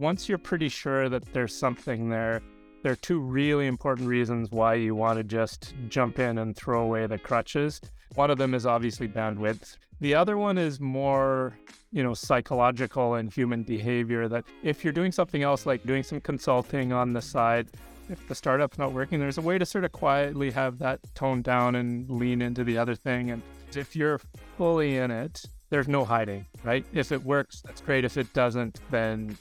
[0.00, 2.40] once you're pretty sure that there's something there,
[2.82, 6.82] there are two really important reasons why you want to just jump in and throw
[6.82, 7.80] away the crutches.
[8.14, 9.76] One of them is obviously bandwidth.
[10.00, 11.58] The other one is more,
[11.90, 16.20] you know, psychological and human behavior that if you're doing something else like doing some
[16.20, 17.68] consulting on the side,
[18.08, 21.42] if the startup's not working, there's a way to sort of quietly have that toned
[21.42, 23.32] down and lean into the other thing.
[23.32, 23.42] And
[23.74, 24.20] if you're
[24.56, 26.86] fully in it, there's no hiding, right?
[26.92, 28.04] If it works, that's great.
[28.04, 29.36] If it doesn't, then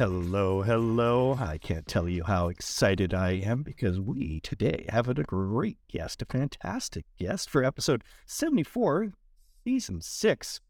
[0.00, 1.34] Hello, hello.
[1.38, 6.22] I can't tell you how excited I am because we today have a great guest,
[6.22, 9.12] a fantastic guest for episode 74,
[9.62, 10.60] season 6.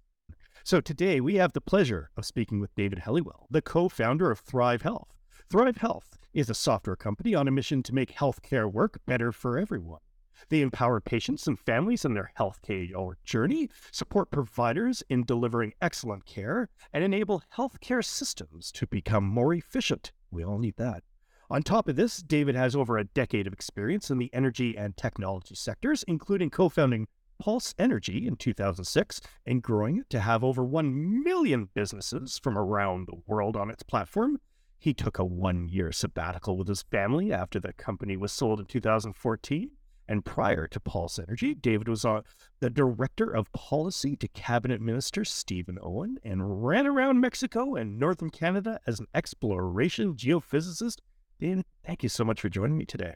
[0.64, 4.82] So today we have the pleasure of speaking with David Helliwell, the co-founder of Thrive
[4.82, 5.14] Health.
[5.48, 9.60] Thrive Health is a software company on a mission to make healthcare work better for
[9.60, 10.00] everyone.
[10.48, 16.68] They empower patients and families in their healthcare journey, support providers in delivering excellent care,
[16.92, 20.12] and enable healthcare systems to become more efficient.
[20.30, 21.02] We all need that.
[21.50, 24.96] On top of this, David has over a decade of experience in the energy and
[24.96, 27.08] technology sectors, including co founding
[27.40, 33.08] Pulse Energy in 2006 and growing it to have over 1 million businesses from around
[33.08, 34.38] the world on its platform.
[34.78, 38.66] He took a one year sabbatical with his family after the company was sold in
[38.66, 39.70] 2014
[40.10, 42.22] and prior to Pulse Energy, David was uh,
[42.58, 48.28] the director of policy to cabinet minister Stephen Owen and ran around Mexico and northern
[48.28, 50.96] Canada as an exploration geophysicist.
[51.38, 53.14] David, thank you so much for joining me today.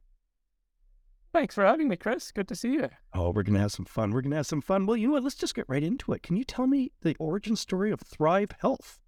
[1.32, 2.30] Thanks for having me, Chris.
[2.30, 2.88] Good to see you.
[3.12, 4.12] Oh, we're going to have some fun.
[4.12, 4.86] We're going to have some fun.
[4.86, 5.24] Well, you know what?
[5.24, 6.22] Let's just get right into it.
[6.22, 9.00] Can you tell me the origin story of Thrive Health?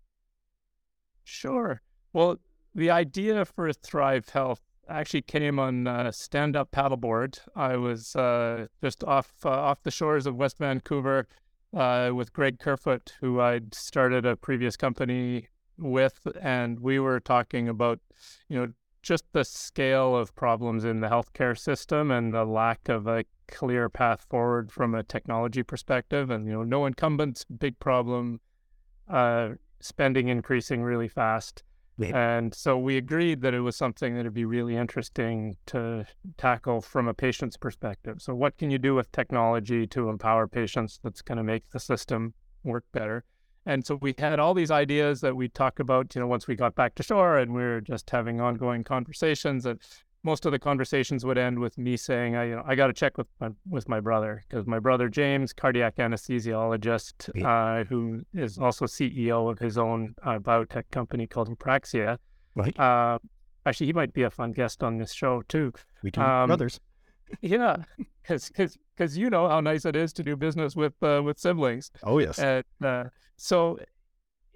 [1.23, 1.83] Sure.
[2.13, 2.39] Well,
[2.75, 7.39] the idea for Thrive Health actually came on uh, stand-up paddleboard.
[7.55, 11.27] I was uh, just off uh, off the shores of West Vancouver
[11.75, 15.49] uh, with Greg Kerfoot, who I'd started a previous company
[15.79, 18.01] with, and we were talking about,
[18.49, 23.07] you know, just the scale of problems in the healthcare system and the lack of
[23.07, 26.31] a clear path forward from a technology perspective.
[26.31, 28.41] And you know, no incumbents, big problem.
[29.09, 31.63] Uh, spending increasing really fast
[31.99, 36.05] and so we agreed that it was something that would be really interesting to
[36.37, 38.21] tackle from a patient's perspective.
[38.21, 41.81] So, what can you do with technology to empower patients that's going to make the
[41.81, 42.35] system
[42.65, 43.25] work better?
[43.69, 46.55] And so we had all these ideas that we talk about, you know, once we
[46.55, 49.67] got back to shore and we are just having ongoing conversations.
[49.67, 49.81] And
[50.27, 52.93] most of the conversations would end with me saying, I, you know, I got to
[52.93, 58.59] check with my, with my brother because my brother James, cardiac anesthesiologist, uh, who is
[58.59, 62.19] also CEO of his own uh, biotech company called Praxia.
[62.57, 62.79] Right.
[62.79, 63.21] Uh,
[63.65, 65.73] actually, he might be a fun guest on this show too.
[66.03, 66.81] We do um, brothers.
[67.41, 67.77] yeah,
[68.23, 68.51] because
[68.97, 71.93] because you know how nice it is to do business with uh, with siblings.
[72.03, 72.41] Oh yes.
[72.41, 73.05] And, uh,
[73.37, 73.79] so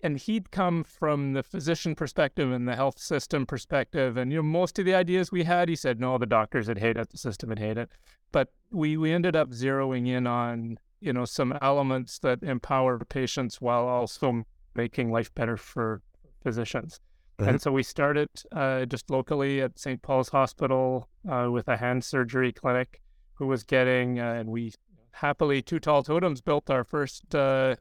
[0.03, 4.17] and he'd come from the physician perspective and the health system perspective.
[4.17, 6.79] And you know, most of the ideas we had, he said, no, the doctors would
[6.79, 7.91] hate it, the system would hate it.
[8.33, 13.61] But we we ended up zeroing in on you know some elements that empower patients
[13.61, 14.45] while also
[14.75, 16.03] making life better for
[16.43, 17.01] physicians.
[17.39, 17.49] Mm-hmm.
[17.49, 20.03] And so we started uh, just locally at St.
[20.03, 23.01] Paul's Hospital uh, with a hand surgery clinic,
[23.35, 24.73] who was getting, uh, and we
[25.13, 27.77] happily two tall totems built our first uh,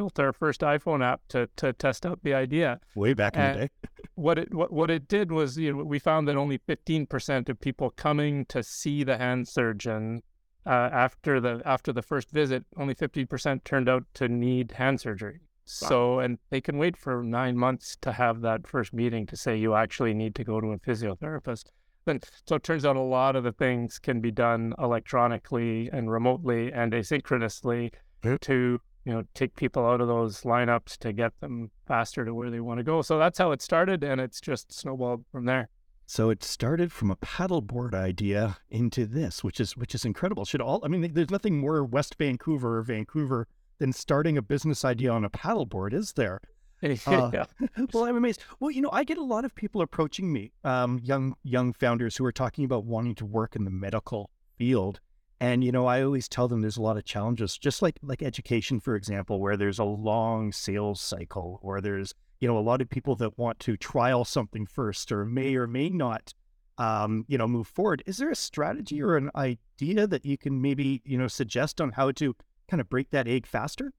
[0.00, 2.80] built our first iPhone app to to test out the idea.
[2.94, 3.70] Way back in and the day.
[4.14, 7.60] what it what, what it did was you know we found that only 15% of
[7.60, 10.22] people coming to see the hand surgeon
[10.64, 15.40] uh, after the after the first visit, only 15% turned out to need hand surgery.
[15.82, 15.88] Wow.
[15.90, 19.54] So and they can wait for 9 months to have that first meeting to say
[19.54, 21.64] you actually need to go to a physiotherapist.
[22.06, 26.10] Then so it turns out a lot of the things can be done electronically and
[26.10, 27.92] remotely and asynchronously
[28.40, 32.50] to you know, take people out of those lineups to get them faster to where
[32.50, 33.02] they want to go.
[33.02, 35.68] So that's how it started, and it's just snowballed from there.
[36.06, 40.44] So it started from a paddleboard idea into this, which is which is incredible.
[40.44, 43.46] Should all I mean, there's nothing more West Vancouver or Vancouver
[43.78, 46.40] than starting a business idea on a paddleboard, is there?
[46.82, 47.44] Uh, yeah.
[47.92, 48.42] well, I'm amazed.
[48.58, 52.16] Well, you know, I get a lot of people approaching me, um, young young founders
[52.16, 54.98] who are talking about wanting to work in the medical field
[55.40, 58.22] and you know, I always tell them there's a lot of challenges, just like like
[58.22, 62.82] education, for example, where there's a long sales cycle, or there's you know a lot
[62.82, 66.34] of people that want to trial something first, or may or may not,
[66.76, 68.02] um, you know, move forward.
[68.04, 71.92] Is there a strategy or an idea that you can maybe you know suggest on
[71.92, 72.36] how to
[72.68, 73.94] kind of break that egg faster?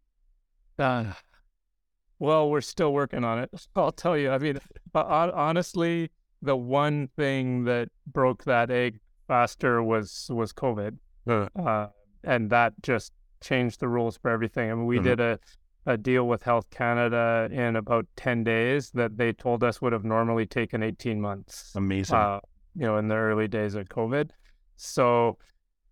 [0.78, 1.14] Uh,
[2.20, 3.68] well, we're still working on it.
[3.76, 4.30] I'll tell you.
[4.30, 4.60] I mean,
[4.94, 6.12] honestly,
[6.44, 11.00] the one thing that broke that egg faster was was COVID.
[11.56, 11.88] Uh,
[12.24, 14.72] and that just changed the rules for everything.
[14.72, 15.06] I mean, we mm-hmm.
[15.06, 15.40] did a
[15.86, 20.04] a deal with Health Canada in about 10 days that they told us would have
[20.04, 21.74] normally taken 18 months.
[21.76, 22.16] Amazing.
[22.16, 22.40] Uh,
[22.76, 24.30] you know, in the early days of COVID.
[24.76, 25.38] So,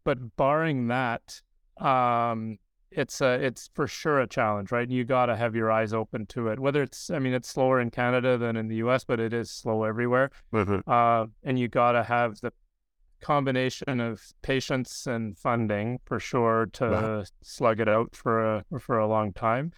[0.04, 1.42] but barring that,
[1.78, 2.58] um,
[2.92, 4.90] it's a, it's for sure a challenge, right?
[4.90, 6.60] You got to have your eyes open to it.
[6.60, 9.52] Whether it's, I mean, it's slower in Canada than in the U.S., but it is
[9.52, 10.32] slow everywhere.
[10.54, 10.90] Mm-hmm.
[10.90, 12.54] Uh, and you got to have the
[13.22, 17.24] combination of patience and funding for sure to wow.
[17.42, 19.72] slug it out for a for a long time.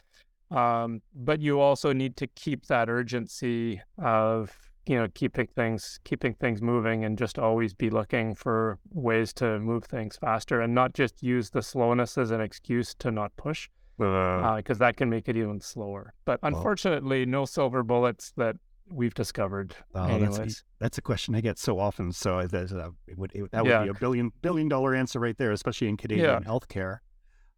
[0.52, 4.56] Um, but you also need to keep that urgency of
[4.86, 9.60] you know keeping things keeping things moving and just always be looking for ways to
[9.60, 13.70] move things faster and not just use the slowness as an excuse to not push
[13.98, 16.14] because uh, uh, that can make it even slower.
[16.26, 18.56] But unfortunately, no silver bullets that
[18.92, 19.76] we've discovered.
[19.96, 22.12] Oh, that's, that's a question I get so often.
[22.12, 23.84] So a, it would, it, that would yeah.
[23.84, 26.50] be a billion billion dollar answer right there, especially in Canadian yeah.
[26.50, 27.00] healthcare.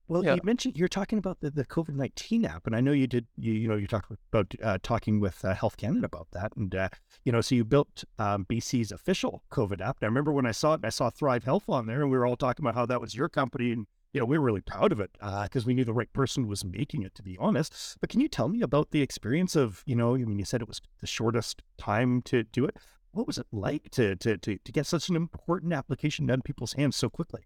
[0.09, 0.35] Well, yeah.
[0.35, 3.25] you mentioned you're talking about the, the COVID nineteen app, and I know you did.
[3.37, 6.73] You, you know, you talked about uh, talking with uh, Health Canada about that, and
[6.75, 6.89] uh,
[7.23, 9.97] you know, so you built um, BC's official COVID app.
[10.01, 12.17] And I remember when I saw it, I saw Thrive Health on there, and we
[12.17, 14.61] were all talking about how that was your company, and you know, we were really
[14.61, 17.35] proud of it because uh, we knew the right person was making it, to be
[17.39, 17.97] honest.
[17.99, 20.61] But can you tell me about the experience of, you know, I mean, you said
[20.61, 22.77] it was the shortest time to do it.
[23.11, 26.41] What was it like to to to, to get such an important application done in
[26.43, 27.41] people's hands so quickly?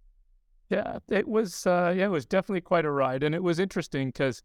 [0.70, 1.66] Yeah, it was.
[1.66, 4.44] Uh, yeah, it was definitely quite a ride, and it was interesting because,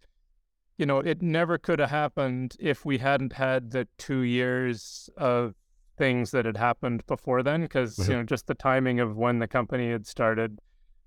[0.79, 5.55] you know, it never could have happened if we hadn't had the two years of
[5.99, 7.63] things that had happened before then.
[7.63, 8.11] Because mm-hmm.
[8.11, 10.61] you know, just the timing of when the company had started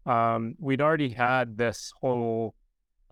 [0.05, 2.55] um, we'd already had this whole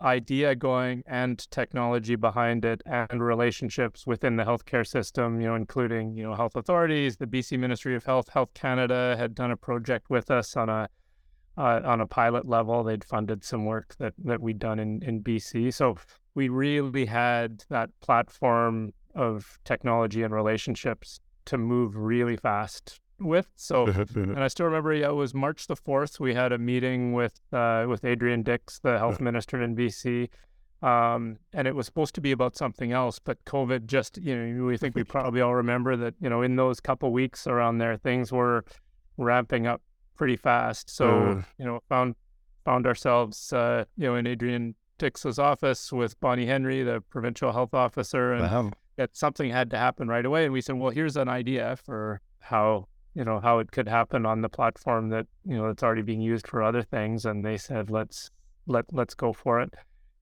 [0.02, 6.16] idea going and technology behind it and relationships within the healthcare system, you know, including,
[6.16, 10.10] you know, health authorities, the BC Ministry of Health, Health Canada had done a project
[10.10, 10.90] with us on a
[11.56, 12.84] uh, on a pilot level.
[12.84, 15.74] They'd funded some work that that we'd done in, in BC.
[15.74, 15.98] So
[16.36, 23.48] we really had that platform of technology and relationships to move really fast with.
[23.56, 26.20] So, and I still remember, yeah, it was March the fourth.
[26.20, 30.30] We had a meeting with uh, with Adrian Dix, the health minister in BC,
[30.82, 33.20] um, and it was supposed to be about something else.
[33.20, 36.56] But COVID just, you know, we think we probably all remember that, you know, in
[36.58, 38.66] those couple weeks around there, things were
[39.18, 39.82] ramping up
[40.16, 40.90] pretty fast.
[40.90, 41.42] So, uh.
[41.58, 42.16] you know, found
[42.66, 47.74] found ourselves, uh, you know, in Adrian Dix's office with Bonnie Henry, the provincial health
[47.74, 48.72] officer, and wow.
[48.98, 50.46] that something had to happen right away.
[50.46, 54.26] And we said, well, here's an idea for how you know how it could happen
[54.26, 57.58] on the platform that you know it's already being used for other things and they
[57.58, 58.32] said let's
[58.68, 59.74] let let's go for it.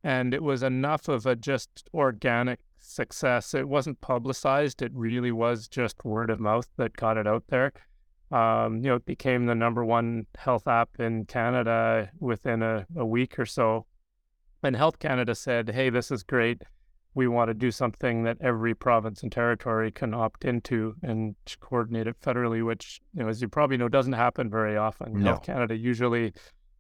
[0.04, 3.54] And it was enough of a just organic success.
[3.54, 4.82] It wasn't publicized.
[4.82, 7.72] It really was just word of mouth that got it out there.
[8.32, 13.06] Um, you know it became the number one health app in canada within a, a
[13.06, 13.86] week or so.
[14.64, 16.62] And health canada said hey this is great
[17.14, 22.08] we want to do something that every province and territory can opt into and coordinate
[22.08, 25.22] it federally, which, you know, as you probably know, doesn't happen very often.
[25.22, 25.32] No.
[25.32, 26.34] Health Canada usually,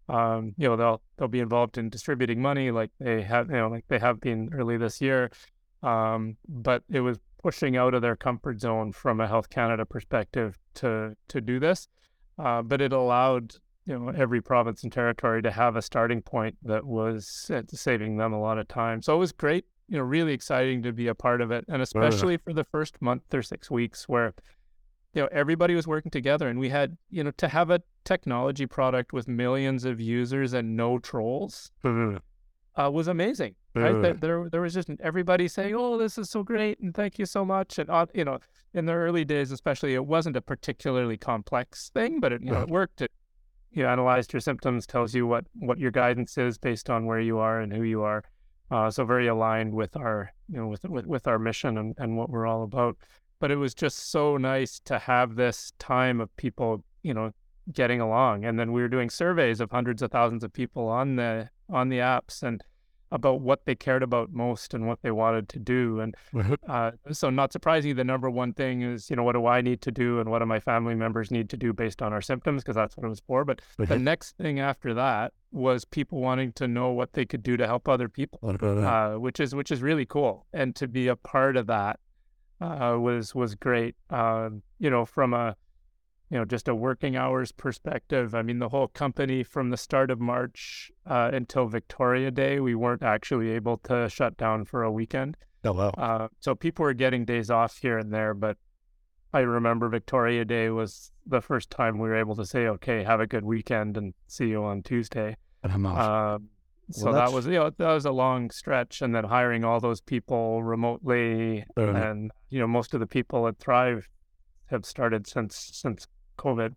[0.07, 3.67] um, you know, they'll they'll be involved in distributing money like they have, you know,
[3.67, 5.31] like they have been early this year.
[5.83, 10.57] Um, but it was pushing out of their comfort zone from a Health Canada perspective
[10.75, 11.87] to to do this.
[12.37, 13.55] Uh, but it allowed
[13.85, 18.15] you know every province and territory to have a starting point that was uh, saving
[18.15, 19.01] them a lot of time.
[19.01, 21.81] So it was great you know really exciting to be a part of it and
[21.81, 24.33] especially for the first month or six weeks where
[25.13, 28.65] you know everybody was working together and we had you know to have a technology
[28.65, 31.71] product with millions of users and no trolls
[32.77, 33.53] uh, was amazing.
[33.73, 37.19] Right there, there, there was just everybody saying oh this is so great and thank
[37.19, 38.39] you so much and uh, you know
[38.73, 42.61] in the early days especially it wasn't a particularly complex thing but it you know
[42.61, 43.01] it worked.
[43.01, 43.11] It
[43.73, 47.39] you analyzed your symptoms tells you what what your guidance is based on where you
[47.39, 48.23] are and who you are
[48.71, 52.17] uh, so very aligned with our, you know, with with, with our mission and, and
[52.17, 52.97] what we're all about.
[53.39, 57.31] But it was just so nice to have this time of people, you know,
[57.73, 58.45] getting along.
[58.45, 61.89] And then we were doing surveys of hundreds of thousands of people on the on
[61.89, 62.63] the apps, and
[63.11, 65.99] about what they cared about most and what they wanted to do.
[65.99, 66.15] And
[66.67, 69.81] uh, so, not surprisingly, the number one thing is, you know, what do I need
[69.81, 72.63] to do and what do my family members need to do based on our symptoms?
[72.63, 73.43] Because that's what it was for.
[73.43, 77.57] But the next thing after that was people wanting to know what they could do
[77.57, 78.39] to help other people,
[78.85, 80.45] uh, which is which is really cool.
[80.53, 81.99] And to be a part of that
[82.61, 83.95] uh, was was great.
[84.09, 85.55] Um, you know, from a
[86.31, 90.09] you know, just a working hours perspective, I mean, the whole company from the start
[90.09, 94.91] of March uh, until Victoria Day, we weren't actually able to shut down for a
[94.91, 95.35] weekend.
[95.65, 95.89] Oh, wow.
[95.89, 98.55] Uh, so people were getting days off here and there, but
[99.33, 103.19] I remember Victoria Day was the first time we were able to say, okay, have
[103.19, 105.35] a good weekend and see you on Tuesday.
[105.63, 105.97] And I'm off.
[105.97, 106.39] Uh,
[106.91, 109.79] so Well, that was you know that was a long stretch, and then hiring all
[109.79, 111.63] those people remotely,
[111.95, 114.09] and you know most of the people at Thrive
[114.65, 116.07] have started since since
[116.41, 116.73] COVID.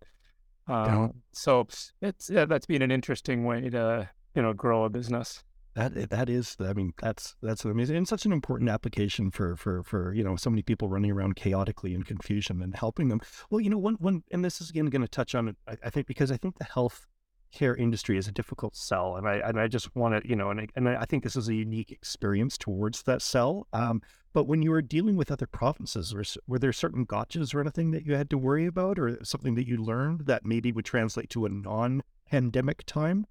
[0.67, 1.67] Um, so
[2.01, 5.43] it's yeah, that's been an interesting way to you know grow a business.
[5.75, 9.83] That that is, I mean, that's that's amazing, and such an important application for for
[9.83, 13.19] for you know so many people running around chaotically in confusion and helping them.
[13.49, 15.57] Well, you know, one one, and this is again going to touch on it.
[15.67, 17.05] I, I think because I think the health
[17.51, 20.49] care industry is a difficult sell, and I and I just want to you know,
[20.49, 23.67] and I, and I think this is a unique experience towards that sell.
[23.73, 24.01] Um,
[24.33, 27.91] but when you were dealing with other provinces, were, were there certain gotchas or anything
[27.91, 31.29] that you had to worry about, or something that you learned that maybe would translate
[31.31, 33.27] to a non-pandemic time?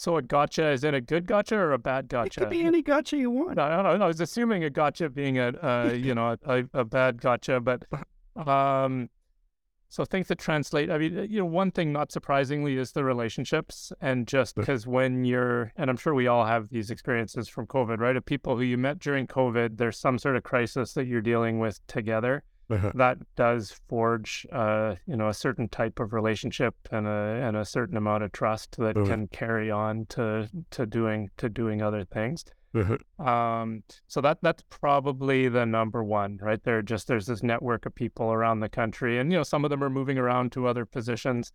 [0.00, 2.40] So a gotcha is it a good gotcha or a bad gotcha?
[2.40, 3.58] It could be any gotcha you want.
[3.58, 4.04] I don't know.
[4.04, 7.84] I was assuming a gotcha being a, uh, you know, a, a bad gotcha, but
[8.34, 9.10] um,
[9.90, 10.88] so things that translate.
[10.90, 15.24] I mean, you know, one thing not surprisingly is the relationships, and just because when
[15.24, 18.16] you're, and I'm sure we all have these experiences from COVID, right?
[18.16, 21.58] Of people who you met during COVID, there's some sort of crisis that you're dealing
[21.58, 22.44] with together.
[22.70, 22.92] Uh-huh.
[22.94, 27.64] That does forge, uh, you know, a certain type of relationship and a and a
[27.64, 29.06] certain amount of trust that Uh-huh.
[29.06, 32.44] can carry on to to doing to doing other things.
[32.74, 33.24] Uh-huh.
[33.24, 36.82] Um, so that that's probably the number one, right there.
[36.82, 39.82] Just there's this network of people around the country, and you know some of them
[39.82, 41.52] are moving around to other positions,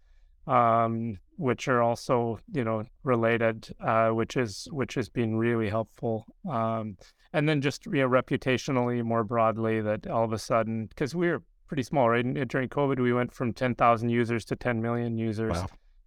[0.47, 6.25] um, which are also you know related, uh, which is which has been really helpful.
[6.49, 6.97] Um,
[7.33, 11.41] and then just you know reputationally more broadly that all of a sudden because we're
[11.67, 12.23] pretty small, right?
[12.25, 15.57] And during COVID, we went from ten thousand users to ten million users,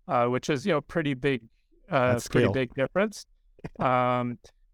[0.06, 0.26] Wow.
[0.26, 1.42] uh, which is you know pretty big,
[1.90, 3.24] uh, pretty big difference.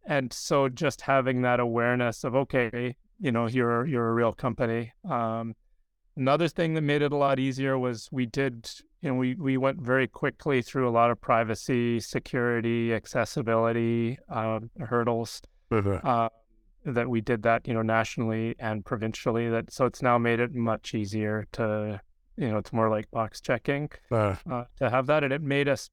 [0.06, 4.92] And so just having that awareness of okay, you know, you're you're a real company.
[5.08, 5.54] Um,
[6.16, 8.70] another thing that made it a lot easier was we did,
[9.00, 14.70] you know, we we went very quickly through a lot of privacy, security, accessibility um,
[14.80, 15.40] hurdles.
[16.04, 16.28] Uh,
[16.84, 19.48] that we did that, you know, nationally and provincially.
[19.48, 22.00] That so it's now made it much easier to,
[22.36, 25.66] you know, it's more like box checking Uh, uh, to have that, and it made
[25.66, 25.88] us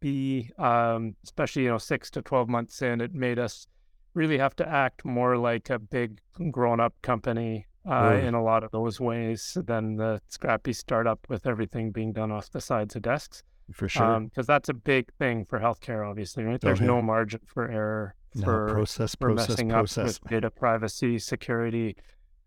[0.00, 3.66] be, um, especially you know, six to twelve months in, it made us
[4.14, 8.24] really have to act more like a big grown-up company uh, Mm.
[8.24, 12.50] in a lot of those ways than the scrappy startup with everything being done off
[12.50, 13.42] the sides of desks.
[13.72, 14.20] for sure.
[14.20, 16.60] Because that's a big thing for healthcare, obviously, right?
[16.60, 16.86] There's yeah.
[16.86, 20.16] no margin for error no, for process, for process, messing process.
[20.16, 21.96] up with data privacy, security,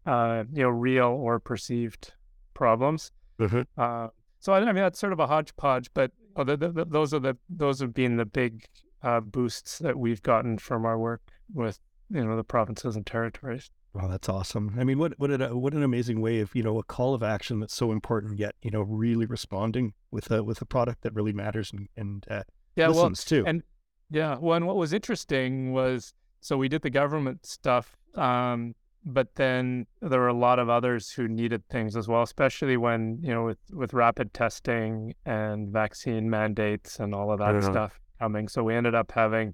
[0.06, 2.14] uh, you know, real or perceived
[2.54, 3.12] problems.
[3.40, 3.64] Uh-huh.
[3.78, 4.08] Uh,
[4.40, 7.20] so I, I mean that's sort of a hodgepodge, but uh, the, the, those are
[7.20, 8.66] the those have been the big
[9.04, 11.22] uh, boosts that we've gotten from our work
[11.54, 13.72] with you know the provinces and territories.
[13.94, 14.76] Wow, that's awesome.
[14.80, 17.24] I mean, what what an, what an amazing way of you know a call of
[17.24, 21.14] action that's so important, yet you know really responding with a with a product that
[21.14, 22.44] really matters and and uh,
[22.76, 23.44] Yeah, well, too.
[23.48, 23.64] and
[24.12, 28.76] yeah, well, and what was interesting was so we did the government stuff, um,
[29.06, 33.20] but then there were a lot of others who needed things as well, especially when
[33.22, 37.72] you know with with rapid testing and vaccine mandates and all of that Uh-huh.
[37.72, 38.48] stuff coming.
[38.48, 39.54] So we ended up having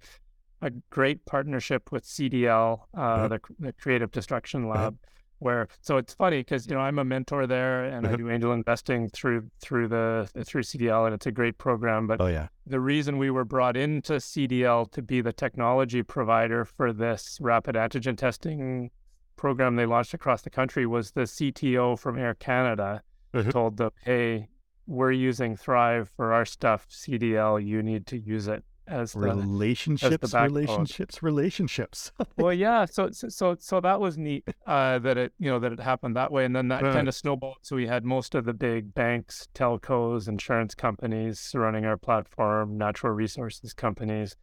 [0.61, 3.27] a great partnership with CDL, uh, Uh-huh.
[3.27, 4.73] the, the Creative Destruction Uh-huh.
[4.85, 4.97] Lab.
[5.39, 8.17] Where so it's funny because you know I'm a mentor there and I Uh-huh.
[8.17, 12.07] do angel investing through through the through CDL and it's a great program.
[12.07, 16.63] But oh yeah, the reason we were brought into CDL to be the technology provider
[16.63, 18.91] for this rapid antigen testing
[19.35, 23.01] program they launched across the country was the CTO from Air Canada
[23.33, 23.51] Mhm.
[23.51, 24.49] told them, "Hey,
[24.87, 26.85] we're using Thrive for our stuff.
[26.89, 30.43] CDL, you need to use it as the relationships, backbone.
[30.43, 32.11] relationships, relationships.
[32.37, 32.85] well, yeah.
[32.85, 36.15] So, so, so, so that was neat uh, that it, you know, that it happened
[36.15, 36.93] that way, and then that Right.
[36.93, 37.57] kind of snowballed.
[37.63, 43.11] So we had most of the big banks, telcos, insurance companies running our platform, natural
[43.13, 44.35] resources companies,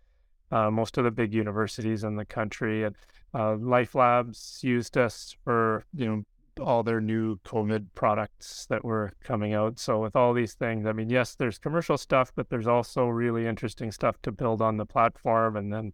[0.53, 2.95] uh, most of the big universities in the country, and
[3.35, 6.23] uh, Life Labs used us for, you know,
[6.63, 9.79] all their new COVID products that were coming out.
[9.79, 13.47] So with all these things, I mean, yes, there's commercial stuff, but there's also really
[13.47, 15.93] interesting stuff to build on the platform, and then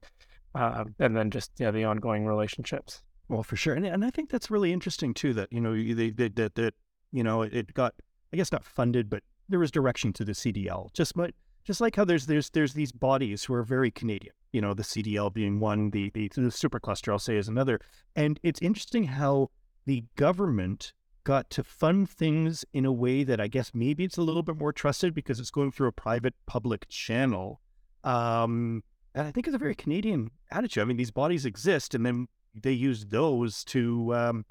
[0.55, 3.03] uh, and then just yeah the ongoing relationships.
[3.29, 5.33] Well, for sure, and and I think that's really interesting too.
[5.35, 6.75] That you know you- they that that
[7.13, 7.95] you know it, got
[8.33, 10.93] I guess not funded, but there was direction to the CDL.
[10.93, 11.35] Just like
[11.65, 14.35] just like how there's there's there's these bodies who are very Canadian.
[14.53, 17.81] You know, the CDL being one, the the, the supercluster I'll say is another,
[18.17, 19.51] and it's interesting how
[19.87, 20.93] the government
[21.25, 24.57] got to fund things in a way that I guess maybe it's a little bit
[24.57, 27.61] more trusted because it's going through a private public channel.
[28.03, 28.83] Um,
[29.15, 30.83] and I think it's a very Canadian attitude.
[30.83, 34.47] I mean, these bodies exist, and then they use those to, um,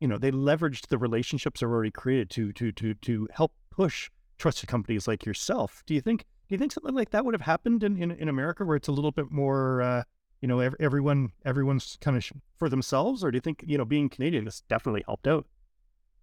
[0.00, 4.10] you know, they leveraged the relationships are already created to to to to help push
[4.36, 5.82] trusted companies like yourself.
[5.86, 6.26] Do you think?
[6.50, 8.92] You think something like that would have happened in, in, in America where it's a
[8.92, 10.02] little bit more, uh,
[10.40, 13.76] you know, ev- everyone everyone's kind of sh- for themselves, or do you think you
[13.78, 15.46] know being Canadian has definitely helped out?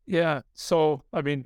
[0.05, 0.41] Yeah.
[0.53, 1.45] So I mean,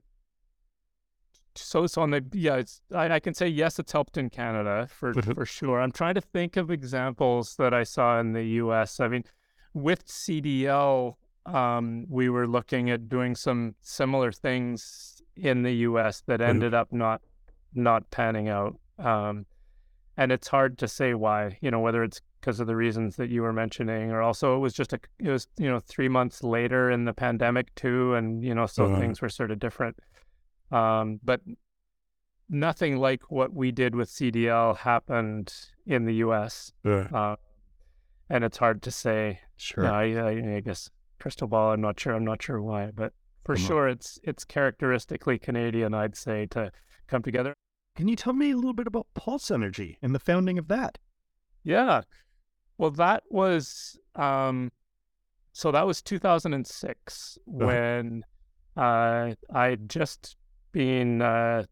[1.55, 4.87] so so on the yeah, it's I, I can say yes, it's helped in Canada
[4.89, 5.35] for Mhm.
[5.35, 5.81] for sure.
[5.81, 8.99] I'm trying to think of examples that I saw in the U.S.
[9.01, 9.25] I mean,
[9.73, 16.21] with CDL, um, we were looking at doing some similar things in the U.S.
[16.27, 16.47] that Mhm.
[16.47, 17.21] ended up not
[17.73, 18.77] not panning out.
[18.99, 19.45] Um,
[20.17, 21.57] and it's hard to say why.
[21.61, 24.59] You know, whether it's because of the reasons that you were mentioning, or also it
[24.59, 28.43] was just a it was you know three months later in the pandemic too, and
[28.43, 28.99] you know so Uh-huh.
[28.99, 29.95] things were sort of different.
[30.71, 31.41] Um, but
[32.49, 35.53] nothing like what we did with CDL happened
[35.85, 36.73] in the U.S.
[36.85, 37.35] Uh,
[38.29, 39.39] and it's hard to say.
[39.57, 39.83] Sure.
[39.83, 41.71] Yeah, I, I, I guess crystal ball.
[41.73, 42.13] I'm not sure.
[42.13, 43.13] I'm not sure why, but
[43.45, 45.93] for not- sure, it's it's characteristically Canadian.
[45.93, 46.71] I'd say to
[47.11, 47.53] come together.
[47.95, 50.97] Can you tell me a little bit about Pulse Energy and the founding of that?
[51.63, 52.01] Yeah.
[52.77, 54.71] Well, that was um,
[55.53, 58.23] so that was 2006 when
[58.77, 60.37] uh, I'd just
[60.71, 61.21] been.
[61.21, 61.65] Uh,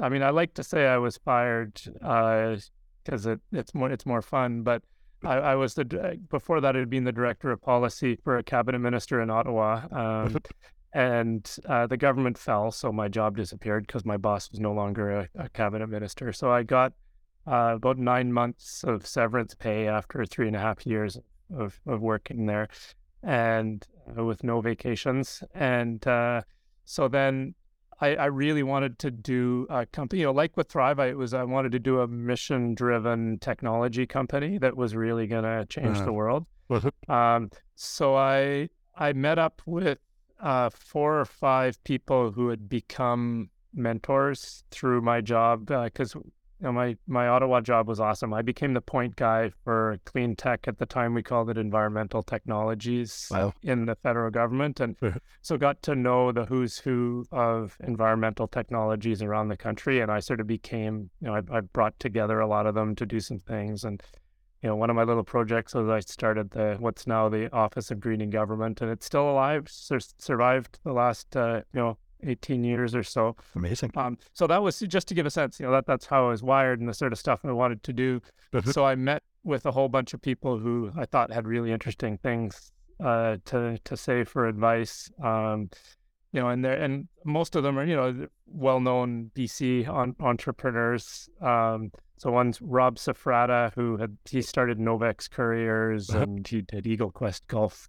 [0.00, 4.22] I mean, I like to say I was fired because it, it's more it's more
[4.22, 4.82] fun, but
[5.24, 8.80] I, I was the before that I'd been the director of policy for a cabinet
[8.80, 9.86] minister in Ottawa.
[9.90, 10.36] Um,
[10.92, 15.10] and uh, the government fell, so my job disappeared because my boss was no longer
[15.10, 16.32] a, a cabinet minister.
[16.32, 16.92] So I got
[17.46, 21.18] uh, about nine months of severance pay after three and a half years
[21.56, 22.68] of, of working there,
[23.22, 23.86] and
[24.18, 25.42] uh, with no vacations.
[25.54, 26.42] And uh,
[26.84, 27.54] so then
[28.00, 31.16] I, I really wanted to do a company, you know, like with Thrive, I it
[31.16, 35.96] was I wanted to do a mission-driven technology company that was really going to change
[35.96, 36.04] Uh-huh.
[36.06, 36.46] the world.
[37.08, 39.98] Um, so I I met up with
[40.40, 46.72] uh, four or five people who had become mentors through my job because you know,
[46.72, 48.34] my my Ottawa job was awesome.
[48.34, 51.14] I became the point guy for clean tech at the time.
[51.14, 53.52] We called it environmental technologies Wow.
[53.62, 54.96] in the federal government, and
[55.42, 60.00] so got to know the who's who of environmental technologies around the country.
[60.00, 62.96] And I sort of became, you know, I, I brought together a lot of them
[62.96, 64.02] to do some things and
[64.62, 67.90] you know, one of my little projects was I started the what's now the Office
[67.90, 69.68] of Greening Government, and it's still alive.
[69.70, 73.36] Sur- survived the last uh, you know 18 years or so.
[73.54, 73.92] Amazing.
[73.96, 75.60] Um, so that was just to give a sense.
[75.60, 77.82] You know, that that's how I was wired and the sort of stuff I wanted
[77.84, 78.20] to do.
[78.52, 78.72] Mhm.
[78.72, 82.18] so I met with a whole bunch of people who I thought had really interesting
[82.18, 85.10] things uh, to to say for advice.
[85.22, 85.70] Um,
[86.32, 91.28] you know, and there and most of them are you know well-known BC on, entrepreneurs.
[91.40, 96.22] Um, so one's Rob Safrata, who had he started Novex Couriers Uh-huh.
[96.22, 97.88] and he did Eagle Quest golf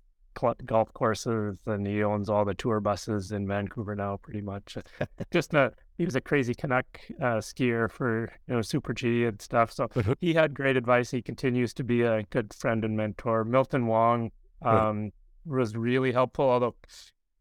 [0.65, 4.77] golf courses, and he owns all the tour buses in Vancouver now, pretty much.
[5.31, 6.85] Just a he was a crazy Canuck
[7.19, 9.71] uh, skier for you know Super G and stuff.
[9.73, 10.15] So Uh-huh.
[10.21, 11.11] he had great advice.
[11.11, 13.43] He continues to be a good friend and mentor.
[13.43, 15.11] Milton Wong um,
[15.45, 16.75] was really helpful, although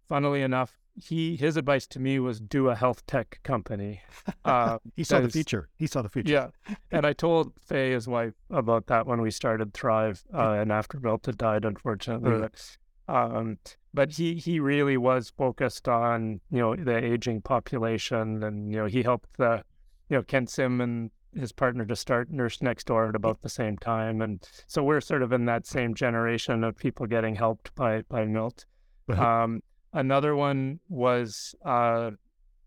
[0.08, 4.02] funnily enough, he his advice to me was do a health tech company.
[4.44, 5.68] Uh, He saw the future.
[5.76, 6.32] He saw the future.
[6.32, 10.72] yeah, and I told Faye, his wife, about that when we started Thrive, uh, and
[10.72, 12.30] after Milt had died, unfortunately.
[12.30, 12.40] Mm.
[12.40, 13.58] But, um,
[13.92, 18.86] but he he really was focused on you know the aging population, and you know
[18.86, 19.62] he helped the
[20.08, 23.48] you know Ken Sim and his partner to start Nurse Next Door at about the
[23.50, 27.74] same time, and so we're sort of in that same generation of people getting helped
[27.74, 28.64] by by Milt.
[29.10, 29.62] Um,
[29.98, 32.12] another one was uh,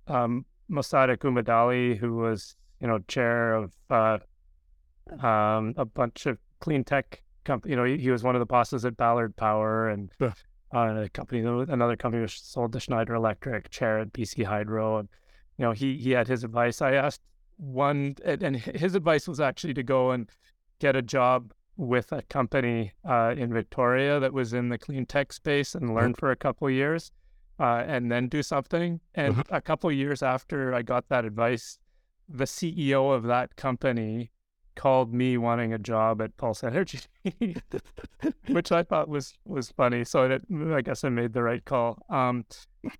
[0.07, 4.17] um, Mossadiq Umedaly, who was you know chair of uh,
[5.25, 7.71] um, a bunch of clean tech company.
[7.71, 10.31] You know, he, he was one of the bosses at Ballard Power and uh,
[10.73, 15.09] a company, another company was sold to Schneider Electric, chair at BC Hydro, and
[15.57, 16.81] you know he he had his advice.
[16.81, 17.21] I asked
[17.57, 20.29] one, and, his advice was actually to go and
[20.79, 25.31] get a job with a company uh, in Victoria that was in the clean tech
[25.31, 27.11] space and learn for a couple of years,
[27.61, 28.99] uh, and then do something.
[29.15, 29.43] And Uh-huh.
[29.59, 31.65] a couple of years after I got that advice,
[32.27, 34.31] the CEO of that company
[34.75, 37.01] called me wanting a job at Pulse Energy,
[38.47, 40.03] which I thought was was funny.
[40.03, 40.41] So it,
[40.73, 41.97] I guess I made the right call.
[42.09, 42.45] Um,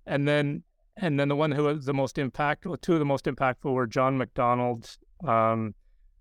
[0.06, 0.62] and then
[0.98, 3.86] and then the one who was the most impactful, two of the most impactful were
[3.86, 5.74] John MacDonald, um,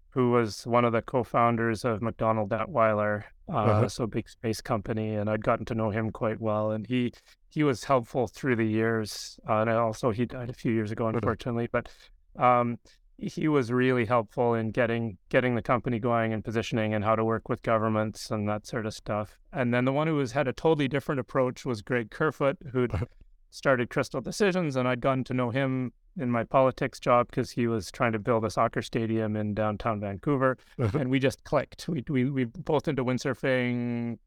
[0.10, 3.90] who was one of the co-founders of MacDonald Dettwiler, uh, Uh-huh.
[3.90, 7.12] so big space company, and I'd gotten to know him quite well, and he
[7.52, 9.40] he was helpful through the years.
[9.48, 11.16] Uh, and also he died a few years ago, Mhm.
[11.16, 11.90] unfortunately, but
[12.38, 12.80] um,
[13.18, 17.24] he was really helpful in getting getting the company going and positioning and how to
[17.24, 19.38] work with governments and that sort of stuff.
[19.54, 22.94] And then the one who was had a totally different approach was Greg Kerfoot, who'd
[22.94, 23.06] Uh-huh.
[23.52, 27.68] started Crystal Decisions, and I'd gotten to know him in my politics job because he
[27.68, 30.98] was trying to build a soccer stadium in downtown Vancouver, Uh-huh.
[31.00, 31.88] and we just clicked.
[31.90, 34.18] We we we both into windsurfing.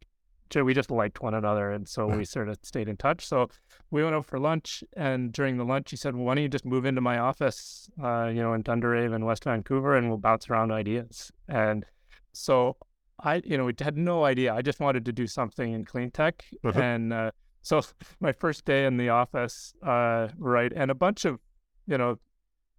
[0.55, 3.27] We just liked one another, and so we sort of stayed in touch.
[3.27, 3.49] So
[3.91, 6.49] we went out for lunch, and during the lunch, he said, well, "Why don't you
[6.49, 10.19] just move into my office, uh, you know, in Dundarave in West Vancouver, and we'll
[10.19, 11.85] bounce around ideas." And
[12.33, 12.77] so
[13.21, 14.55] I, you know, we had no idea.
[14.55, 16.81] I just wanted to do something in clean tech, Uh-huh.
[16.81, 17.31] and uh,
[17.63, 17.83] so
[18.21, 21.41] my first day in the office, uh, right, and a bunch of,
[21.87, 22.19] you know,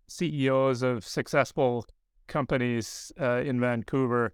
[0.07, 1.85] CEOs of successful
[2.27, 4.33] companies uh, in Vancouver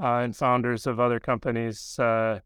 [0.00, 2.40] uh, and founders of other companies uh,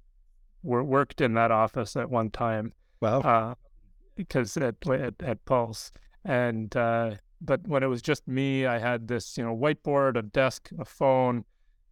[0.63, 3.21] were worked in that office at one time Wow.
[3.21, 3.55] uh,
[4.17, 5.91] because at, at at Pulse,
[6.25, 10.23] and uh, but when it was just me, I had this you know whiteboard, a
[10.23, 11.45] desk, a phone,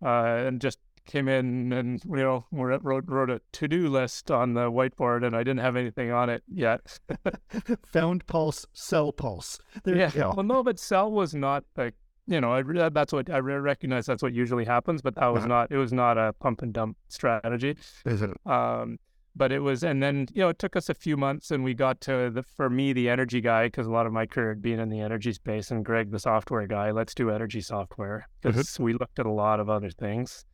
[0.05, 4.55] uh, and just came in and you know wrote wrote, a to do list on
[4.55, 6.99] the whiteboard, and I didn't have anything on it yet.
[7.93, 9.59] Found pulse, sell pulse.
[9.83, 10.35] There yeah, you go.
[10.37, 11.95] well, no, but Sell was not like
[12.31, 15.49] you know I that's what I recognize that's what usually happens, but that was Uh-huh.
[15.49, 17.77] not it was not a pump and dump strategy.
[18.07, 18.31] Is it?
[18.47, 18.99] Um,
[19.37, 21.73] but it was, and then you know, it took us a few months, and we
[21.73, 24.63] got to the for me the energy guy because a lot of my career had
[24.63, 26.91] been in the energy space, and Greg the software guy.
[26.91, 30.45] Let's do energy software because we looked at a lot of other things.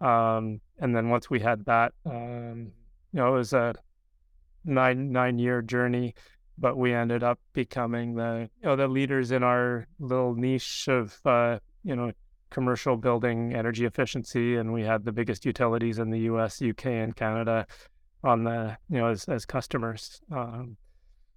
[0.00, 2.72] Um, and then once we had that, um,
[3.12, 3.74] you know, it was a
[4.64, 6.14] nine nine year journey,
[6.60, 11.18] but we ended up becoming the you know the leaders in our little niche of
[11.24, 12.12] uh, you know
[12.50, 17.16] commercial building energy efficiency, and we had the biggest utilities in the U.S., U.K., and
[17.16, 17.66] Canada
[18.22, 20.20] on the you know as as customers.
[20.30, 20.76] Um,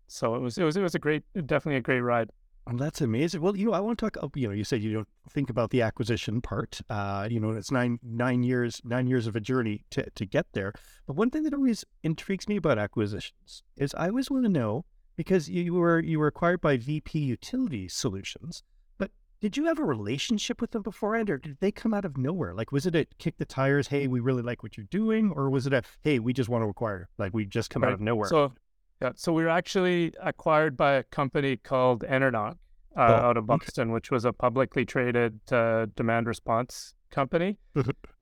[0.07, 2.29] so it was it was it was a great definitely a great ride.
[2.65, 3.41] Oh, that's amazing.
[3.41, 4.31] Well, you know, I want to talk.
[4.35, 6.79] You know, you said you don't think about the acquisition part.
[6.89, 10.47] Uh, you know, it's nine nine years nine years of a journey to to get
[10.53, 10.73] there.
[11.05, 14.85] But one thing that always intrigues me about acquisitions is I always want to know
[15.15, 18.63] because you, were you were acquired by VP Utility Solutions,
[18.97, 22.17] but did you have a relationship with them beforehand, or did they come out of
[22.17, 22.53] nowhere?
[22.53, 23.87] Like, was it a kick the tires?
[23.87, 26.63] Hey, we really like what you're doing, or was it a hey, we just want
[26.63, 27.09] to acquire?
[27.17, 28.29] Like, we just come out of nowhere.
[28.29, 28.53] So
[29.01, 32.55] yeah, so we were actually acquired by a company called EnerNOC uh,
[32.95, 33.65] Oh, out of okay.
[33.65, 37.57] Boston, which was a publicly traded uh, demand response company.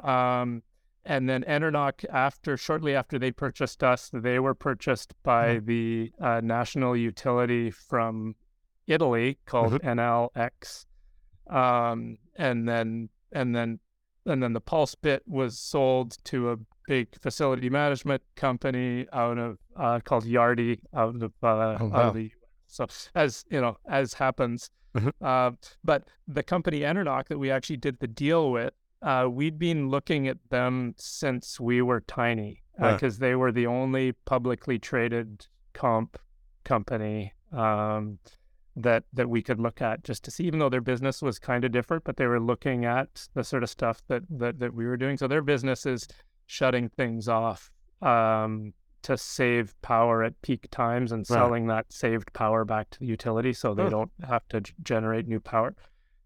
[0.03, 0.63] um,
[1.05, 6.41] and then EnerNOC, after shortly after they purchased us, they were purchased by the uh,
[6.43, 8.35] national utility from
[8.87, 10.85] Italy called Enel X,
[11.49, 13.79] um, and then and then
[14.25, 19.57] and then the Pulse bit was sold to a big facility management company out of
[19.75, 22.31] uh, called Yardi out of uh, Oh, out of the US.
[22.67, 25.11] So as you know, as happens, Mhm.
[25.21, 25.51] uh,
[25.83, 30.27] but the company EnerNOC that we actually did the deal with, uh, we'd been looking
[30.27, 32.93] at them since we were tiny Uh.
[32.93, 36.17] because they were the only publicly traded comp
[36.63, 38.19] company um,
[38.75, 41.65] that that we could look at just to see, even though their business was kind
[41.65, 44.85] of different, but they were looking at the sort of stuff that that, that we
[44.85, 45.17] were doing.
[45.17, 46.07] So their business is
[46.47, 47.69] shutting things off
[48.01, 51.35] um, to save power at peak times and Right.
[51.37, 53.89] selling that saved power back to the utility, so they Oh.
[53.89, 55.73] don't have to g- generate new power.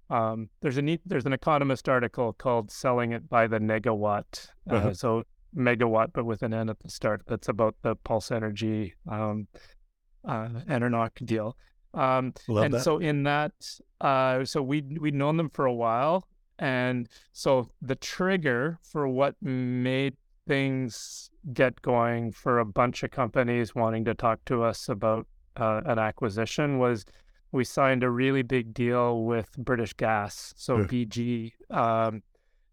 [0.10, 4.76] Um, there's a neat, there's an economist article called "Selling It by the Negawatt," uh,
[4.76, 4.94] Uh-huh.
[4.94, 5.24] so
[5.56, 7.22] megawatt, but with an N at the start.
[7.28, 9.48] That's about the Pulse Energy um,
[10.28, 11.56] uh, EnerNOC deal.
[11.94, 12.84] Um, Love and that.
[12.84, 13.54] so in that,
[14.02, 16.28] uh, so we we'd known them for a while,
[16.60, 23.74] and so the trigger for what made things get going for a bunch of companies
[23.74, 25.26] wanting to talk to us about
[25.58, 27.06] uh, an acquisition was
[27.52, 30.84] we signed a really big deal with British Gas, so Yeah.
[30.88, 32.24] BG, um,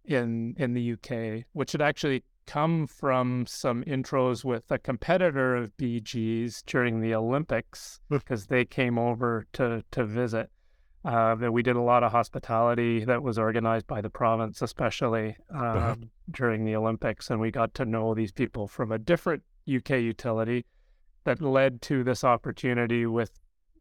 [0.05, 5.77] in in the UK, which had actually come from some intros with a competitor of
[5.77, 10.51] BG's during the Olympics because they came over to to visit.
[11.05, 15.37] Uh, that we did a lot of hospitality that was organized by the province, especially
[15.51, 15.95] um, Uh-huh.
[16.31, 20.65] during the Olympics, and we got to know these people from a different UK utility
[21.25, 23.33] that led to this opportunity with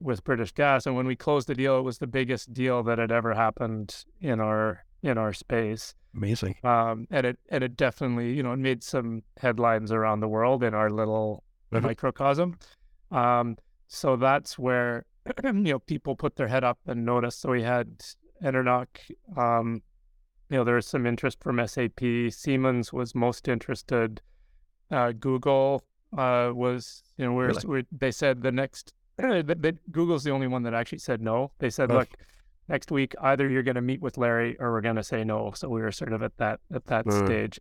[0.01, 0.85] with British Gas.
[0.85, 4.03] And when we closed the deal, it was the biggest deal that had ever happened
[4.19, 5.95] in our in our space.
[6.15, 6.55] Amazing.
[6.63, 10.63] Um, and it and it definitely you know it made some headlines around the world
[10.63, 11.87] in our little Uh-huh.
[11.87, 12.57] microcosm.
[13.11, 15.05] Um, so that's where
[15.43, 17.41] you know people put their head up and noticed.
[17.41, 17.87] So we had
[18.43, 18.87] EnerNOC.
[19.37, 19.81] Um,
[20.49, 22.01] you know there was some interest from SAP.
[22.29, 24.21] Siemens was most interested.
[24.89, 25.83] Uh, Google
[26.17, 27.85] uh, was you know we're, Really?
[27.91, 28.93] they said the next
[29.43, 31.51] that, that Google's the only one that actually said no.
[31.59, 31.95] They said Oh.
[31.99, 32.09] look
[32.67, 35.51] next week either you're going to meet with Larry or we're going to say no.
[35.55, 37.25] So we were sort of at that at that Mm.
[37.25, 37.59] stage.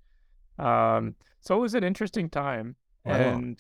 [0.58, 3.14] Um, so it was an interesting time, Wow.
[3.14, 3.58] and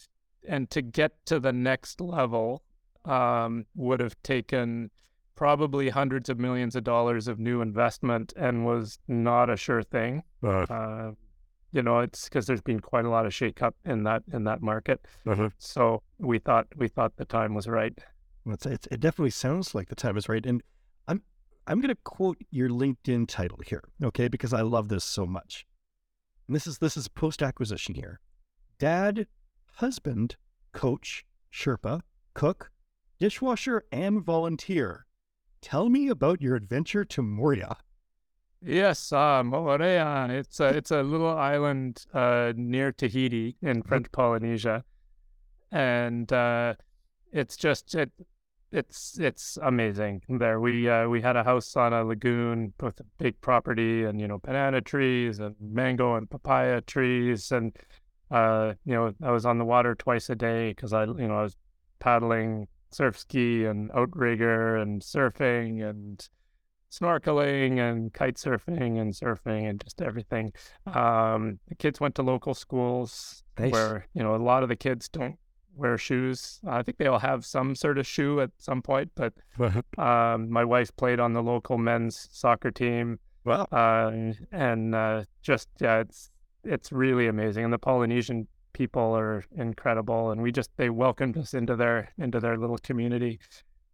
[0.48, 2.62] and to get to the next level
[3.04, 4.90] um, would have taken
[5.34, 10.22] probably hundreds of millions of dollars of new investment and was not a sure thing.
[10.42, 11.12] Uh,
[11.72, 14.62] you know, it's because there's been quite a lot of shakeup in that in that
[14.62, 15.06] market.
[15.26, 15.50] Uh-huh.
[15.58, 17.96] So we thought we thought the time was right.
[18.44, 20.44] Well, it's, it's, it definitely sounds like the time is right.
[20.44, 20.62] And
[21.06, 21.22] I'm
[21.66, 24.28] I'm going to quote your LinkedIn title here, okay?
[24.28, 25.66] Because I love this so much.
[26.48, 28.20] And this is this is post acquisition here.
[28.78, 29.26] Dad,
[29.74, 30.36] husband,
[30.72, 32.00] coach, Sherpa,
[32.34, 32.70] cook,
[33.18, 35.06] dishwasher, and volunteer.
[35.60, 37.76] Tell me about your adventure to Moorea.
[38.62, 40.28] Yes, uh, Moorea.
[40.28, 44.84] It's a it's a little island uh, near Tahiti in French Polynesia,
[45.72, 46.74] and uh,
[47.32, 48.10] it's just it
[48.70, 50.60] it's it's amazing there.
[50.60, 54.28] We uh, we had a house on a lagoon with a big property, and you
[54.28, 57.74] know banana trees and mango and papaya trees, and
[58.30, 61.38] uh, you know I was on the water twice a day because I you know
[61.38, 61.56] I was
[61.98, 66.28] paddling surf ski and outrigger and surfing and
[66.90, 70.52] snorkeling and kite surfing and surfing and just everything.
[70.86, 73.72] Um, the kids went to local schools Nice.
[73.72, 75.36] where you know a lot of the kids don't
[75.76, 76.60] wear shoes.
[76.66, 79.32] I think they all have some sort of shoe at some point, but
[79.98, 83.66] um, my wife played on the local men's soccer team, Wow.
[83.72, 86.30] uh, and uh, just yeah, it's
[86.64, 87.64] it's really amazing.
[87.64, 92.40] And the Polynesian people are incredible, and we just they welcomed us into their into
[92.40, 93.38] their little community.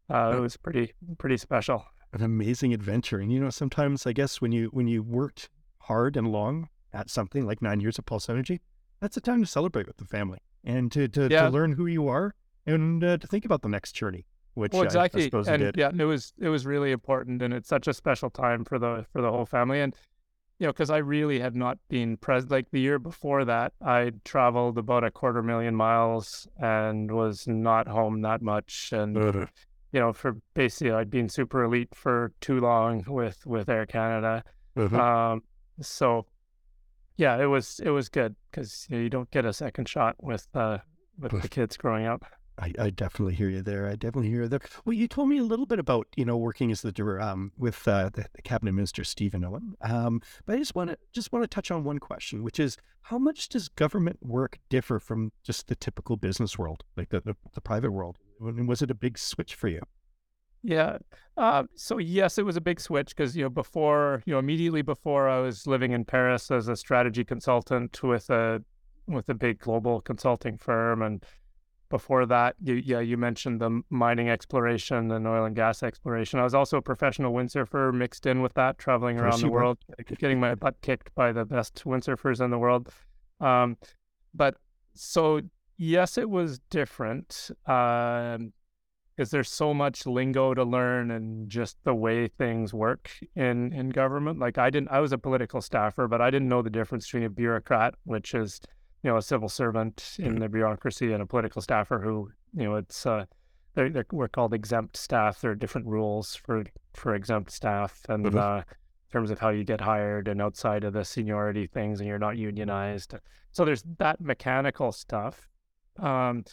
[0.09, 1.85] Uh, it was pretty pretty special.
[2.17, 3.19] An amazing adventure.
[3.19, 5.49] And you know, sometimes I guess when you when you worked
[5.81, 8.61] hard and long at something like nine years of Pulse Energy,
[9.01, 11.43] that's a time to celebrate with the family and to to, Yeah.
[11.43, 14.25] to learn who you are and uh, to think about the next journey.
[14.55, 15.77] Which well, exactly, I, suppose and did.
[15.77, 19.05] yeah, it was it was really important, and it's such a special time for the
[19.13, 19.95] for the whole family, and
[20.59, 22.51] you know, because I really had not been present.
[22.51, 27.87] Like the year before that, I traveled about a quarter million miles and was not
[27.87, 29.47] home that much, and
[29.97, 34.45] you know, for basically I'd been super elite for too long with with Air Canada,
[34.77, 35.01] uh-huh.
[35.01, 35.43] um,
[35.81, 36.27] so
[37.17, 40.15] yeah, it was it was good because you, know, you don't get a second shot
[40.21, 40.79] with uh
[41.19, 42.27] with the kids growing up.
[42.59, 43.87] I, I definitely hear you there.
[43.87, 44.61] I definitely hear you there.
[44.85, 47.87] Well, you told me a little bit about you know working as the um with
[47.87, 49.75] uh, the, the cabinet minister Stephen Owen.
[49.83, 52.77] Um, but I just want to just want to touch on one question, which is
[53.03, 57.37] how much does government work differ from just the typical business world, like the the,
[57.55, 58.17] the private world?
[58.41, 59.81] Was it a big switch for you?
[60.63, 60.99] Yeah.
[61.37, 64.83] Uh, so yes, it was a big switch because you know before you know immediately
[64.83, 68.63] before I was living in Paris as a strategy consultant with a
[69.07, 71.25] with a big global consulting firm, and
[71.89, 76.39] before that, you, yeah, you mentioned the mining exploration and oil and gas exploration.
[76.39, 79.79] I was also a professional windsurfer mixed in with that, traveling around the world,
[80.19, 82.91] getting my butt kicked by the best windsurfers in the world.
[83.41, 83.77] Um,
[84.35, 84.57] but
[84.95, 85.41] so
[85.77, 87.51] yes, it was different.
[87.67, 88.53] Um,
[89.17, 93.89] because there's so much lingo to learn and just the way things work in in
[93.89, 94.39] government.
[94.39, 97.23] Like I didn't, I was a political staffer, but I didn't know the difference between
[97.23, 98.61] a bureaucrat, which is
[99.03, 102.77] you know a civil servant in the bureaucracy, and a political staffer who you know
[102.77, 103.25] it's uh,
[103.75, 105.41] they're, they're we're called exempt staff.
[105.41, 108.37] There are different rules for for exempt staff, and Mhm.
[108.39, 112.09] uh, in terms of how you get hired and outside of the seniority things, and
[112.09, 113.15] you're not unionized.
[113.53, 115.49] So there's that mechanical stuff.
[115.99, 116.45] Um,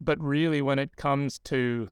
[0.00, 1.88] but really, when it comes to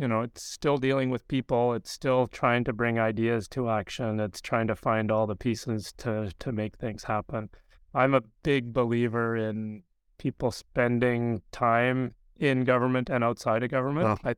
[0.00, 1.74] you know, it's still dealing with people.
[1.74, 4.20] It's still trying to bring ideas to action.
[4.20, 7.50] It's trying to find all the pieces to to make things happen.
[7.94, 9.82] I'm a big believer in
[10.18, 14.06] people spending time in government and outside of government.
[14.24, 14.34] I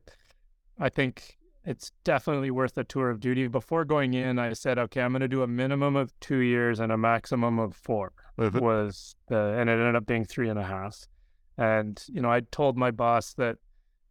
[0.79, 3.47] I think it's definitely worth a tour of duty.
[3.47, 6.79] Before going in, I said, okay, I'm going to do a minimum of two years
[6.79, 8.13] and a maximum of four
[8.61, 11.05] was the, and it ended up being three and a half.
[11.57, 13.57] And, you know, I told my boss that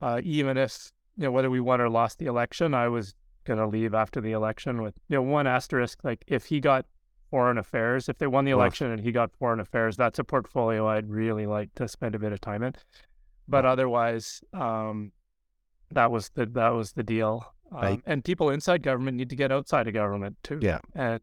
[0.00, 3.58] uh, even if, you know, whether we won or lost the election, I was going
[3.58, 6.04] to leave after the election with, you know, one asterisk.
[6.04, 6.86] Like if he got
[7.30, 8.60] foreign affairs, if they won the Wow.
[8.60, 12.18] election and he got foreign affairs, that's a portfolio I'd really like to spend a
[12.18, 12.74] bit of time in.
[13.48, 15.12] But otherwise, um,
[15.90, 17.52] that was the that was the deal.
[17.72, 18.02] Um, Right.
[18.06, 20.58] And people inside government need to get outside of government too.
[20.60, 20.80] Yeah.
[20.94, 21.20] and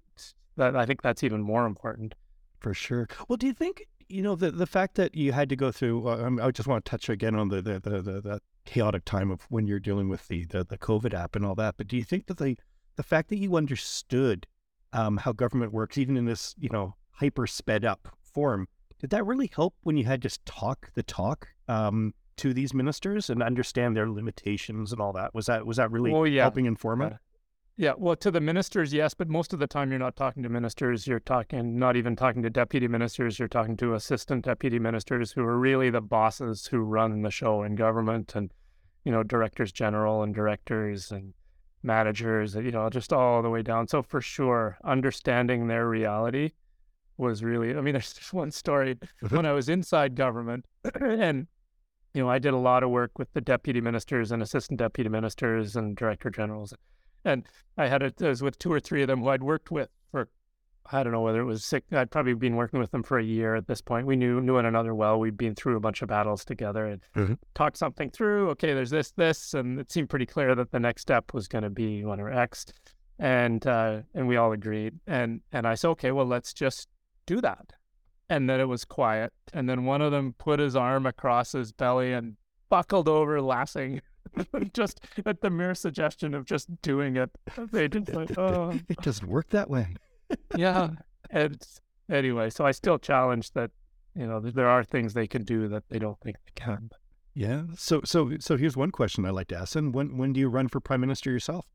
[0.55, 2.15] that I think that's even more important.
[2.59, 3.07] For sure.
[3.27, 6.07] Well, do you think you know the the fact that you had to go through?
[6.07, 9.05] Uh, um, I just want to touch again on the the, the the the chaotic
[9.05, 11.75] time of when you're dealing with the the the COVID app and all that.
[11.77, 12.57] But do you think that the
[12.95, 14.47] the fact that you understood
[14.93, 18.67] um, how government works, even in this you know hyper sped up form,
[18.99, 23.29] did that really help when you had just talk the talk um, to these ministers
[23.29, 25.33] and understand their limitations and all that?
[25.33, 26.43] Was that was that really Oh, yeah.
[26.43, 27.13] helping inform it?
[27.13, 27.17] Uh,
[27.79, 30.49] Yeah, well, to the ministers, yes, but most of the time you're not talking to
[30.49, 31.05] ministers.
[31.05, 33.37] You're talking, not even talking to deputy ministers.
[33.37, 37.61] You're talking to assistant deputy ministers who are really the bosses who run the show
[37.63, 38.51] in government, and
[39.03, 41.33] you know, directors general and directors, and
[41.83, 43.87] managers, you know, just all the way down.
[43.87, 46.51] So for sure, understanding their reality
[47.17, 47.75] was really.
[47.75, 49.35] I mean, there's just one story Mm-hmm.
[49.35, 50.65] when I was inside government,
[51.01, 51.47] and
[52.13, 55.09] you know, I did a lot of work with the deputy ministers and assistant deputy
[55.09, 56.73] ministers and director generals,
[57.25, 57.45] and
[57.77, 60.29] I had it was with two or three of them who I'd worked with for
[60.91, 61.85] I don't know whether it was six.
[61.91, 64.07] I'd probably been working with them for a year at this point.
[64.07, 65.19] We knew knew one another well.
[65.19, 67.37] We'd been through a bunch of battles together and Mhm.
[67.55, 68.49] talked something through.
[68.51, 71.63] Okay, there's this, this, and it seemed pretty clear that the next step was going
[71.63, 72.65] to be one or X,
[73.19, 74.99] and uh, and we all agreed.
[75.07, 76.87] And and I said, okay, well, let's just
[77.25, 77.73] do that.
[78.29, 79.31] And then it was quiet.
[79.53, 82.35] And then one of them put his arm across his belly and
[82.69, 84.01] buckled over, laughing.
[84.73, 87.29] just at the mere suggestion of just doing it,
[87.71, 89.87] they just like, oh, It doesn't work that way.
[90.55, 90.89] Yeah.
[91.29, 91.61] And
[92.09, 93.71] anyway, so I still challenge that,
[94.15, 96.89] you know, there are things they can do that they don't think they can.
[97.33, 97.63] Yeah.
[97.75, 100.49] So so so here's one question I like to ask: And when when do you
[100.49, 101.65] run for prime minister yourself?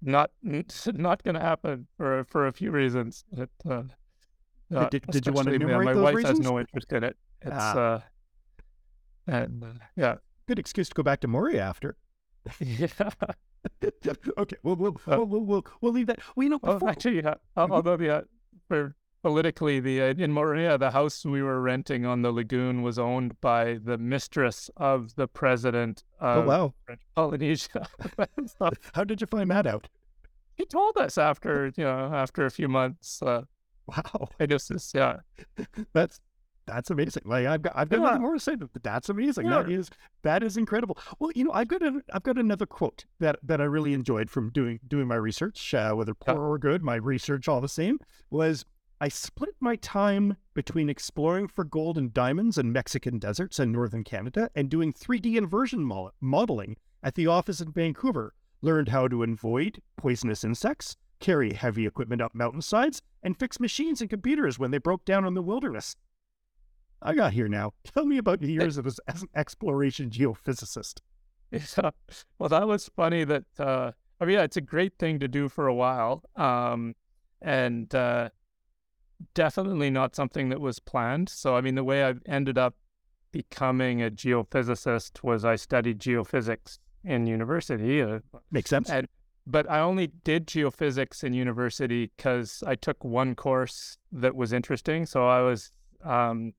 [0.00, 3.24] Not not going to happen for for a few reasons.
[3.36, 3.82] It, uh,
[4.74, 6.38] uh, did- did you wanna especially, enumerate My those wife reasons?
[6.38, 7.16] has no interest in it.
[7.42, 7.78] It's Ah.
[7.78, 8.00] uh,
[9.26, 10.14] and uh, yeah,
[10.48, 11.96] Good excuse to go back to Moorea after.
[12.60, 12.88] yeah.
[14.38, 16.20] okay, we'll we'll, we'll we'll we'll we'll leave that.
[16.34, 17.36] Well, you know, Well, before, actually, Mhm.
[17.56, 18.22] Although the uh,
[18.68, 22.98] for politically, the uh, in Moorea, the house we were renting on the lagoon was
[22.98, 27.86] owned by the mistress of the president oh wow, French Polynesia.
[28.94, 29.88] how did you find that out?
[30.54, 33.22] he told us after you know after a few months.
[33.22, 33.42] Uh,
[33.84, 35.16] Wow, I guess this, yeah,
[35.92, 36.20] that's
[36.66, 37.22] that's amazing.
[37.26, 38.04] Like I've got I've got Yeah.
[38.06, 38.54] nothing more to say.
[38.56, 39.48] But that's amazing.
[39.48, 39.78] That Yeah.
[39.78, 39.90] is
[40.22, 40.98] that is incredible.
[41.18, 44.30] Well, you know, I've got a, I've got another quote that that I really enjoyed
[44.30, 46.82] from doing doing my research, uh, whether poor or good.
[46.82, 47.98] My research, all the same,
[48.30, 48.64] was
[49.00, 54.04] I split my time between exploring for gold and diamonds in Mexican deserts and northern
[54.04, 58.32] Canada and doing 3D inversion mo- modeling at the office in Vancouver.
[58.60, 64.08] Learned how to avoid poisonous insects, carry heavy equipment up mountainsides, and fix machines and
[64.08, 65.96] computers when they broke down in the wilderness.
[67.02, 67.72] I got here now.
[67.84, 71.00] Tell me about your years as as an exploration geophysicist.
[71.50, 71.90] yeah.
[72.38, 73.24] Well, that was funny.
[73.24, 76.94] That uh, I mean, yeah, it's a great thing to do for a while, um,
[77.40, 78.30] and uh,
[79.34, 81.28] definitely not something that was planned.
[81.28, 82.74] So, I mean, the way I ended up
[83.32, 88.02] becoming a geophysicist was I studied geophysics in university.
[88.02, 88.90] Uh, Makes sense.
[88.90, 89.08] And
[89.46, 95.04] but I only did geophysics in university because I took one course that was interesting.
[95.04, 95.72] So I was
[96.04, 96.52] um,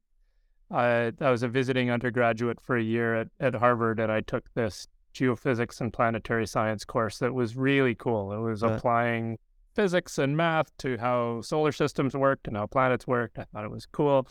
[0.74, 4.44] I, I was a visiting undergraduate for a year at, at Harvard, and I took
[4.54, 8.34] this geophysics and planetary science course that was really cool.
[8.34, 8.68] It was Uh.
[8.70, 9.38] applying
[9.76, 13.40] physics and math to how solar systems worked and how planets worked.
[13.40, 14.28] I thought it was cool.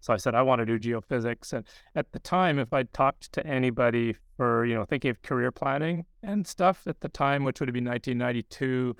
[0.00, 1.52] So I said, I want to do geophysics.
[1.52, 1.64] And
[1.96, 6.06] at the time, if I'd talked to anybody for, you know, thinking of career planning
[6.22, 8.94] and stuff at the time, which would have been 1992,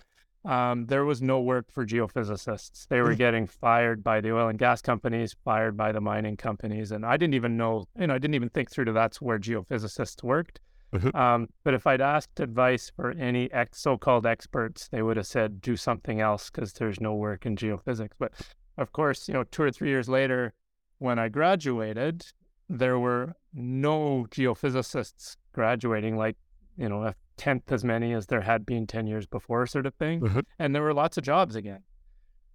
[0.45, 2.87] um, there was no work for geophysicists.
[2.89, 3.19] They were Mm.
[3.19, 6.93] getting fired by the oil and gas companies, fired by the mining companies.
[6.93, 9.39] And I didn't even know, you know, I didn't even think through to that's where
[9.39, 10.61] geophysicists worked.
[10.93, 11.15] Mhm.
[11.15, 15.61] Um, but if I'd asked advice for any ex- so-called experts, they would have said
[15.61, 18.13] do something else because there's no work in geophysics.
[18.19, 18.33] But
[18.77, 20.53] of course, you know, two or three years later,
[20.99, 22.27] when I graduated,
[22.69, 26.37] there were no geophysicists graduating, like
[26.77, 30.21] you know, tenth as many as there had been ten years before, sort of thing.
[30.21, 30.45] Mhm.
[30.59, 31.83] And there were lots of jobs again.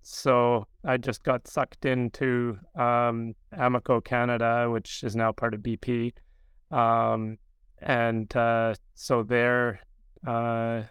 [0.02, 6.13] So I just got sucked into um, Amoco Canada, which is now part of BP.
[6.72, 7.38] Um,
[7.82, 9.82] and uh, so there,
[10.26, 10.84] uh,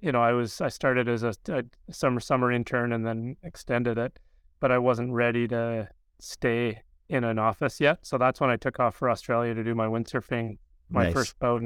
[0.00, 3.98] you know, I was I started as a, a summer summer intern and then extended
[3.98, 4.18] it,
[4.60, 5.88] but I wasn't ready to
[6.20, 7.98] stay in an office yet.
[8.02, 10.58] So that's when I took off for Australia to do my windsurfing,
[10.90, 11.12] my Nice.
[11.12, 11.62] first boat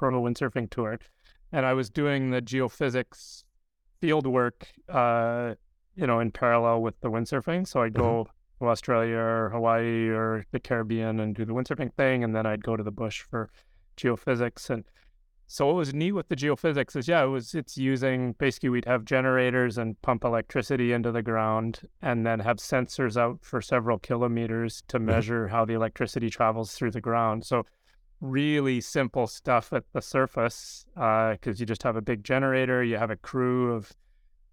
[0.00, 0.98] proto windsurfing tour,
[1.52, 3.44] and I was doing the geophysics
[4.00, 5.54] field work, uh,
[5.94, 7.68] you know, in parallel with the windsurfing.
[7.68, 8.26] So I'd go
[8.58, 12.64] to Australia or Hawaii or the Caribbean and do the windsurfing thing, and then I'd
[12.64, 13.50] go to the bush for
[13.98, 14.70] geophysics.
[14.70, 14.84] And
[15.46, 18.86] so what was neat with the geophysics is, yeah, it was it's using basically we'd
[18.86, 23.98] have generators and pump electricity into the ground, and then have sensors out for several
[23.98, 27.44] kilometers to measure how the electricity travels through the ground.
[27.44, 27.66] So
[28.20, 32.96] really simple stuff at the surface uh, because you just have a big generator, you
[32.96, 33.92] have a crew of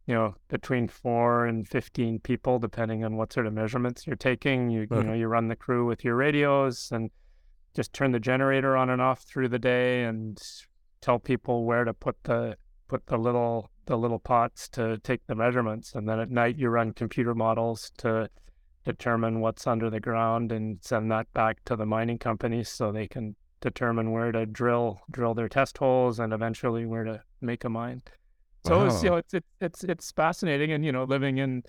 [0.05, 4.69] you know between four and 15 people depending on what sort of measurements you're taking.
[4.69, 7.11] You, you know you run the crew with your radios and
[7.75, 10.41] just turn the generator on and off through the day and
[11.01, 12.57] tell people where to put the
[12.87, 15.93] put the little the little pots to take the measurements.
[15.93, 18.29] And then at night you run computer models to
[18.85, 23.07] determine what's under the ground and send that back to the mining companies so they
[23.07, 27.69] can determine where to drill drill their test holes and eventually where to make a
[27.69, 28.01] mine
[28.67, 31.63] So it's you know it's it's it's it's fascinating, and you know living in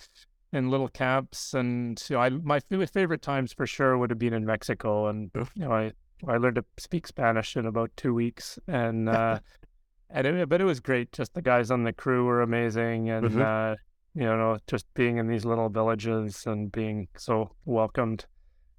[0.53, 4.33] in little camps, and you know I my favorite times for sure would have been
[4.33, 5.93] in Mexico, and you know I
[6.27, 9.39] I learned to speak Spanish in about two weeks, and uh,
[10.11, 11.13] and it, but it was great.
[11.13, 13.43] Just the guys on the crew were amazing, and mm-hmm.
[13.43, 13.75] uh,
[14.15, 18.27] you know, just being in these little villages and being so welcomed.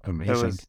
[0.04, 0.34] Amazing.
[0.34, 0.66] It was,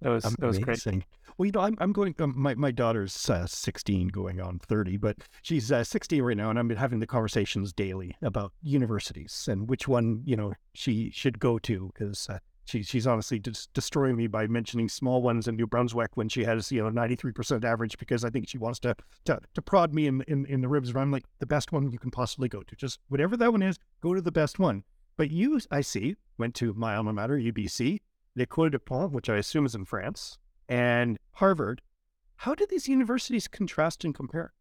[0.00, 0.42] it was Amazing.
[0.42, 1.04] it was great.
[1.38, 2.14] Well, you know, I'm, I'm going.
[2.18, 6.50] Um, my my daughter's uh, 16, going on 30, but she's uh, 16 right now,
[6.50, 11.38] and I'm having the conversations daily about universities and which one you know she should
[11.38, 15.56] go to because uh, she, she's honestly just destroying me by mentioning small ones in
[15.56, 18.94] New Brunswick when she has you know 93% average because I think she wants to
[19.24, 20.92] to, to prod me in, in in the ribs.
[20.92, 22.76] But I'm like the best one you can possibly go to.
[22.76, 24.84] Just whatever that one is, go to the best one.
[25.16, 28.00] But you, I see, went to my alma mater, UBC,
[28.34, 31.82] L'École des Ponts, which I assume is in France, and Harvard.
[32.36, 34.52] How do these universities contrast and compare?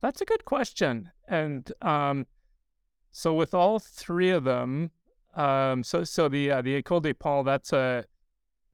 [0.00, 1.10] That's a good question.
[1.28, 2.26] And um,
[3.12, 4.90] so, with all three of them,
[5.34, 8.04] um, so so the uh, the École des Ponts, that's a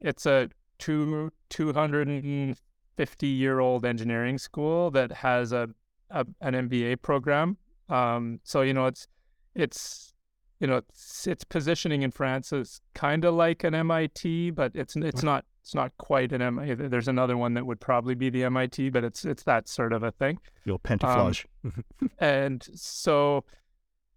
[0.00, 2.56] it's a two two hundred and
[2.96, 5.68] fifty year old engineering school that has a,
[6.10, 7.56] a an MBA program.
[7.88, 9.06] Um, so you know it's
[9.54, 10.14] it's
[10.60, 14.94] you know its, its positioning in France is kind of like an MIT, but it's
[14.94, 16.88] it's not it's not quite an MIT.
[16.88, 20.02] There's another one that would probably be the MIT, but it's it's that sort of
[20.02, 20.38] a thing.
[20.64, 21.46] Your pentaflage.
[21.64, 21.84] Um,
[22.18, 23.44] and so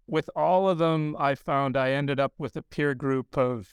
[0.06, 3.68] with all of them, I found I ended up with a peer group of,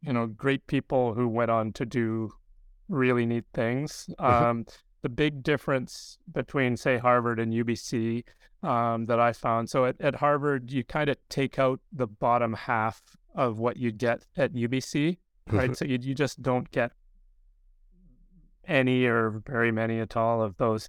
[0.00, 2.32] you know, great people who went on to do
[2.88, 4.08] really neat things.
[4.18, 4.44] Mm-hmm.
[4.44, 4.66] Um,
[5.04, 8.24] the big difference between, say, Harvard and UBC
[8.62, 9.68] um, that I found.
[9.68, 13.02] So at, at Harvard, you kind of take out the bottom half
[13.34, 15.18] of what you get at UBC,
[15.50, 15.64] right?
[15.64, 15.74] Mm-hmm.
[15.74, 16.92] So you, you just don't get
[18.66, 20.88] any or very many at all of those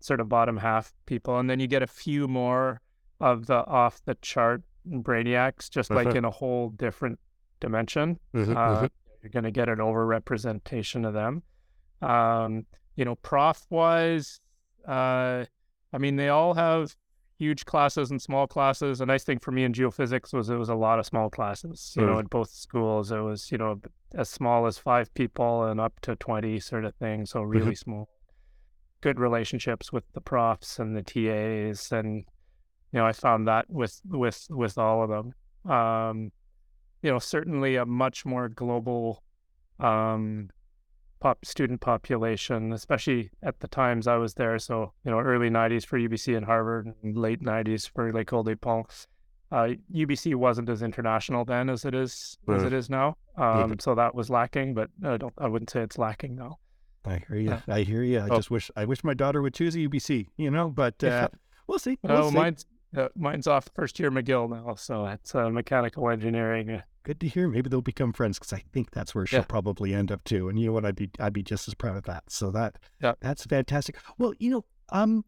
[0.00, 1.38] sort of bottom half people.
[1.38, 2.80] And then you get a few more
[3.20, 6.02] of the off the chart brainiacs, just uh-huh.
[6.02, 7.20] like in a whole different
[7.60, 8.18] dimension.
[8.34, 8.86] Mm-hmm, uh, mm-hmm.
[9.22, 11.44] You're going to get an overrepresentation of them.
[12.02, 12.66] Um,
[12.96, 14.40] you know, prof wise,
[14.86, 15.44] uh,
[15.92, 16.94] I mean, they all have
[17.38, 19.00] huge classes and small classes.
[19.00, 21.94] A nice thing for me in geophysics was it was a lot of small classes.
[21.96, 22.06] You mm.
[22.06, 23.80] know, in both schools, it was you know
[24.14, 27.26] as small as five people and up to twenty sort of thing.
[27.26, 27.90] So really mm-hmm.
[27.90, 28.08] small.
[29.00, 32.24] Good relationships with the profs and the TAs, and
[32.92, 35.70] you know, I found that with with with all of them.
[35.70, 36.32] Um,
[37.02, 39.22] you know, certainly a much more global
[39.78, 40.48] um,
[41.24, 44.58] pop student population, especially at the times I was there.
[44.58, 48.56] So, you know, early '90s for UBC and Harvard, and late '90s for L'École des
[48.56, 49.06] Ponts.
[49.50, 53.16] Uh, UBC wasn't as international then as it is as it is now.
[53.38, 55.32] Um, so that was lacking, but I don't.
[55.38, 56.58] I wouldn't say it's lacking now.
[57.06, 57.62] I hear you.
[57.68, 58.18] I hear you.
[58.18, 58.36] I oh.
[58.36, 60.26] just wish I wish my daughter would choose a UBC.
[60.36, 61.28] You know, but uh,
[61.66, 61.98] we'll see.
[62.02, 62.36] We'll oh, see.
[62.36, 66.82] mine's uh, mine's off first year McGill now, so it's uh, mechanical engineering.
[67.04, 67.48] Good to hear.
[67.48, 69.44] Maybe they'll become friends because I think that's where she'll yeah.
[69.44, 70.48] probably end up too.
[70.48, 70.86] And you know what?
[70.86, 72.24] I'd be I'd be just as proud of that.
[72.28, 73.12] So that yeah.
[73.20, 73.96] that's fantastic.
[74.16, 75.24] Well, you know, um,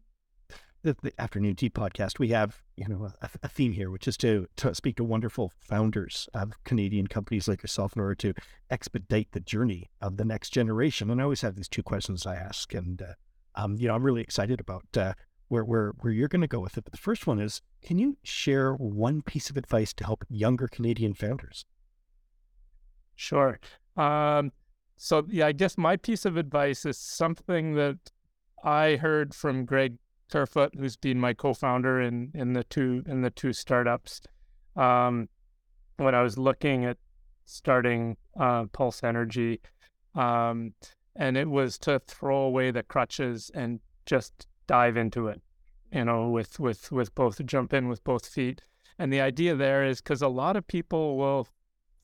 [0.81, 4.17] the, the afternoon tea podcast we have you know a, a theme here, which is
[4.17, 8.33] to to speak to wonderful founders of Canadian companies like yourself in order to
[8.71, 11.11] expedite the journey of the next generation.
[11.11, 13.13] And I always have these two questions I ask, and uh,
[13.53, 15.13] um, you know, I'm really excited about uh,
[15.47, 16.83] where where where you're going to go with it.
[16.83, 20.67] But the first one is, can you share one piece of advice to help younger
[20.67, 21.65] Canadian founders?
[23.15, 23.59] Sure.
[23.95, 24.51] Um,
[24.97, 27.97] so yeah, I guess my piece of advice is something that
[28.63, 29.97] I heard from Greg
[30.31, 34.21] Kerfoot, who's been my co-founder in in the two in the two startups.
[34.75, 35.29] Um,
[35.97, 36.97] when I was looking at
[37.45, 39.61] starting uh, Pulse Energy,
[40.13, 40.73] um,
[41.15, 45.41] and it was to throw away the crutches and just dive into it,
[45.91, 48.61] you know, with with with both jump in with both feet.
[48.99, 51.47] And the idea there is because a lot of people will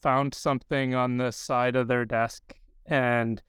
[0.01, 2.53] found something on the side of their desk
[2.85, 3.41] and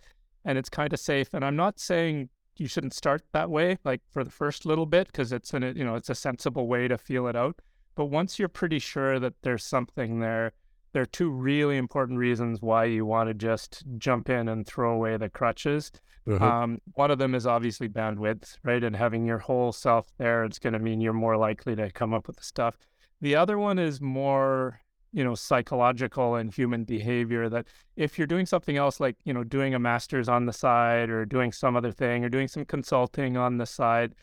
[0.44, 1.32] and it's kind of safe.
[1.32, 5.08] And I'm not saying you shouldn't start that way, like for the first little bit,
[5.08, 7.60] because it's an you know it's a sensible way to feel it out.
[7.94, 10.52] But once you're pretty sure that there's something there,
[10.94, 14.94] there are two really important reasons why you want to just jump in and throw
[14.94, 15.90] away the crutches.
[16.30, 16.46] Uh-huh.
[16.46, 18.82] Um, one of them is obviously bandwidth, right?
[18.82, 22.14] And having your whole self there, it's going to mean you're more likely to come
[22.14, 22.78] up with the stuff.
[23.20, 24.80] The other one is more,
[25.12, 27.48] you know, psychological and human behavior.
[27.48, 27.66] That
[27.96, 31.26] if you're doing something else, like you know, doing a master's on the side, or
[31.26, 34.14] doing some other thing, or doing some consulting on the side,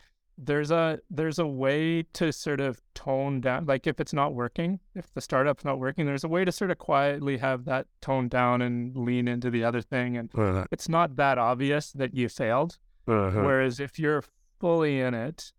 [0.44, 4.80] there's a there's a way to sort of tone down like if it's not working
[4.94, 8.28] if the startup's not working there's a way to sort of quietly have that tone
[8.28, 10.64] down and lean into the other thing and uh-huh.
[10.70, 13.40] it's not that obvious that you failed uh-huh.
[13.42, 14.24] whereas if you're
[14.58, 15.52] fully in it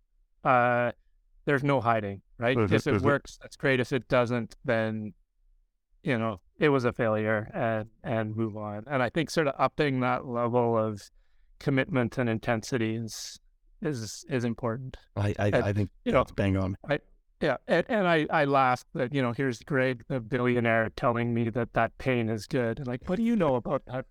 [0.44, 0.90] uh
[1.44, 2.56] there's no hiding, right?
[2.56, 3.02] Mhm, If it mhm.
[3.02, 3.80] works, that's great.
[3.80, 5.14] If it doesn't, then
[6.02, 8.84] you know it was a failure, and and move on.
[8.86, 11.10] And I think sort of upping that level of
[11.58, 13.40] commitment and intensity is
[13.82, 14.96] is is important.
[15.16, 16.76] I I, And, I think you know, bang on.
[16.88, 17.00] I,
[17.40, 21.50] yeah, and, and I, I laughed that, you know, here's Greg, the billionaire, telling me
[21.50, 22.78] that that pain is good.
[22.78, 24.06] And like, what do you know about that?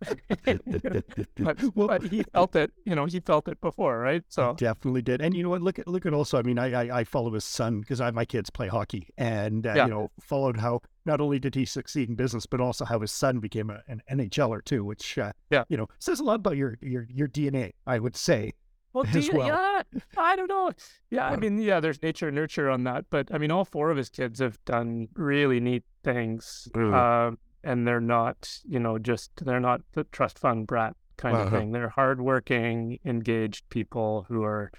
[1.40, 4.24] but, Well- but he felt it, you know, he felt it before, right?
[4.28, 5.62] So, Definitely did, and you know what?
[5.64, 6.38] Look at look at also.
[6.38, 9.66] I mean, I I, I follow his son because I my kids play hockey, and
[9.66, 9.86] uh, Yeah.
[9.86, 13.12] you know followed how not only did he succeed in business, but also how his
[13.12, 15.64] son became a, an NHLer too, which uh, Yeah.
[15.70, 17.72] you know says a lot about your your your DNA.
[17.88, 18.54] I would say.
[18.94, 19.48] Well, do you- well.
[19.48, 19.82] yeah,
[20.18, 20.72] I don't know.
[21.10, 23.06] Yeah, I mean, yeah, there's nature and nurture on that.
[23.10, 26.68] But I mean, all four of his kids have done really neat things.
[26.76, 31.48] Um, and they're not, you know, just, they're not the trust fund brat kind of
[31.48, 31.60] Uh-huh.
[31.60, 31.72] thing.
[31.72, 34.72] They're hardworking, engaged people who are,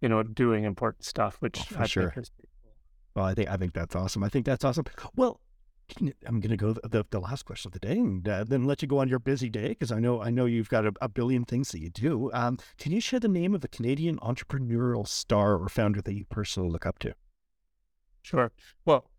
[0.00, 2.10] you know, doing important stuff, which Oh, I sure.
[2.10, 2.30] think is.
[3.14, 4.22] Well, I think I think that's awesome.
[4.22, 4.84] I think that's awesome.
[5.16, 5.40] Well,
[6.26, 8.64] I'm going to go the, the the last question of the day, and uh, then
[8.64, 10.92] let you go on your busy day because I know I know you've got a,
[11.00, 12.30] a billion things that you do.
[12.32, 16.24] Um, can you share the name of a Canadian entrepreneurial star or founder that you
[16.26, 17.14] personally look up to?
[18.22, 18.52] Sure.
[18.84, 19.10] Well,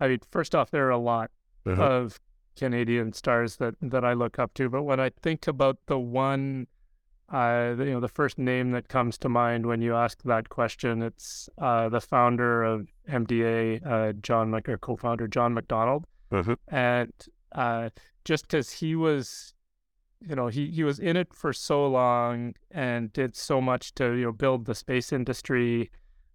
[0.00, 1.30] I mean, first off, there are a lot
[1.66, 1.82] Uh-huh.
[1.82, 2.20] of
[2.56, 6.66] Canadian stars that that I look up to, but when I think about the one,
[7.30, 10.48] uh, the- you know, the first name that comes to mind when you ask that
[10.48, 16.56] question, it's uh, the founder of MDA, uh, John Mc, or co-founder John MacDonald, Uh-huh.
[16.68, 17.12] and
[17.52, 17.90] uh,
[18.24, 19.54] just because he was,
[20.20, 24.12] you know, he he was in it for so long and did so much to
[24.14, 25.90] you know build the space industry.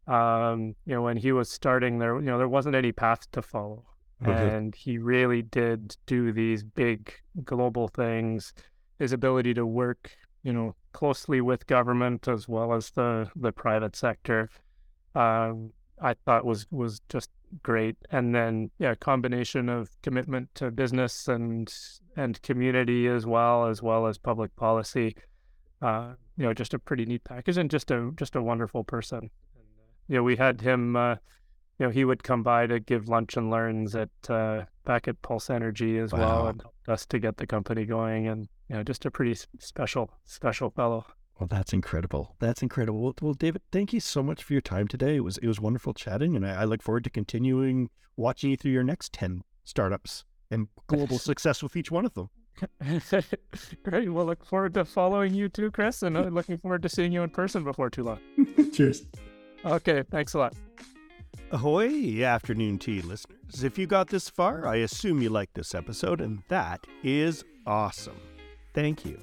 [0.07, 3.41] Um, you know, when he was starting there, you know, there wasn't any path to
[3.41, 3.85] follow
[4.25, 4.31] Uh-huh.
[4.33, 7.13] and he really did do these big
[7.43, 8.53] global things.
[8.99, 10.11] His ability to work,
[10.43, 14.49] you know, closely with government as well as the the private sector,
[15.15, 15.71] um,
[16.01, 17.29] I thought was was just
[17.63, 17.97] great.
[18.11, 21.73] And then, yeah, combination of commitment to business and
[22.15, 25.15] and community as well as well as public policy.
[25.81, 29.19] Uh, you know, just a pretty neat package and just a just a wonderful person.
[29.19, 29.65] And,
[30.07, 30.95] you know, we had him.
[30.95, 31.15] Uh,
[31.79, 35.19] you know, he would come by to give lunch and learns at uh, back at
[35.23, 36.47] Pulse Energy as well, Wow.
[36.49, 38.27] and helped us to get the company going.
[38.27, 41.05] And you know, just a pretty special, special fellow.
[41.37, 42.37] Well, that's incredible.
[42.39, 43.01] That's incredible.
[43.01, 45.17] Well, well, David, thank you so much for your time today.
[45.17, 48.55] It was it was wonderful chatting, and I, I look forward to continuing watching you
[48.55, 52.29] through your next ten startups and global success with each one of them.
[53.83, 54.13] Great.
[54.13, 57.23] We'll look forward to following you too, Chris, and uh, looking forward to seeing you
[57.23, 58.19] in person before too long.
[58.73, 59.05] Cheers.
[59.65, 60.53] Okay, thanks a lot.
[61.51, 63.65] Ahoy, afternoon tea listeners.
[63.65, 68.15] If you got this far, I assume you liked this episode, and that is awesome.
[68.73, 69.19] Thank you.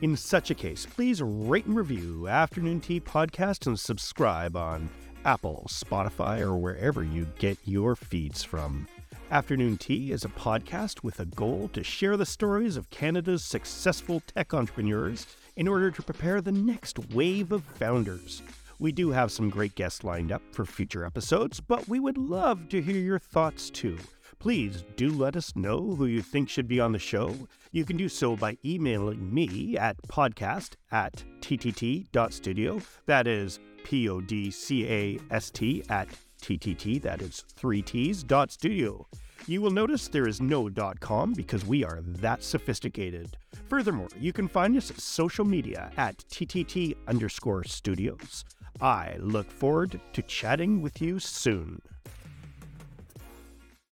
[0.00, 4.88] In such a case, please rate and review Afternoon Tea Podcast and subscribe on
[5.24, 8.86] Apple, Spotify, or wherever you get your feeds from.
[9.30, 14.22] Afternoon Tea is a podcast with a goal to share the stories of Canada's successful
[14.26, 15.26] tech entrepreneurs
[15.56, 18.42] in order to prepare the next wave of founders.
[18.78, 22.68] We do have some great guests lined up for future episodes, but we would love
[22.68, 23.98] to hear your thoughts too.
[24.38, 27.34] Please do let us know who you think should be on the show.
[27.72, 32.80] You can do so by emailing me at podcast at ttt.studio.
[33.06, 36.08] That is P O D C A S T at
[36.40, 39.06] TTT, that is three T's dot studio.
[39.46, 43.36] You will notice there is no dot com because we are that sophisticated.
[43.68, 48.44] Furthermore, you can find us social media at TTT underscore studios.
[48.80, 51.82] I look forward to chatting with you soon.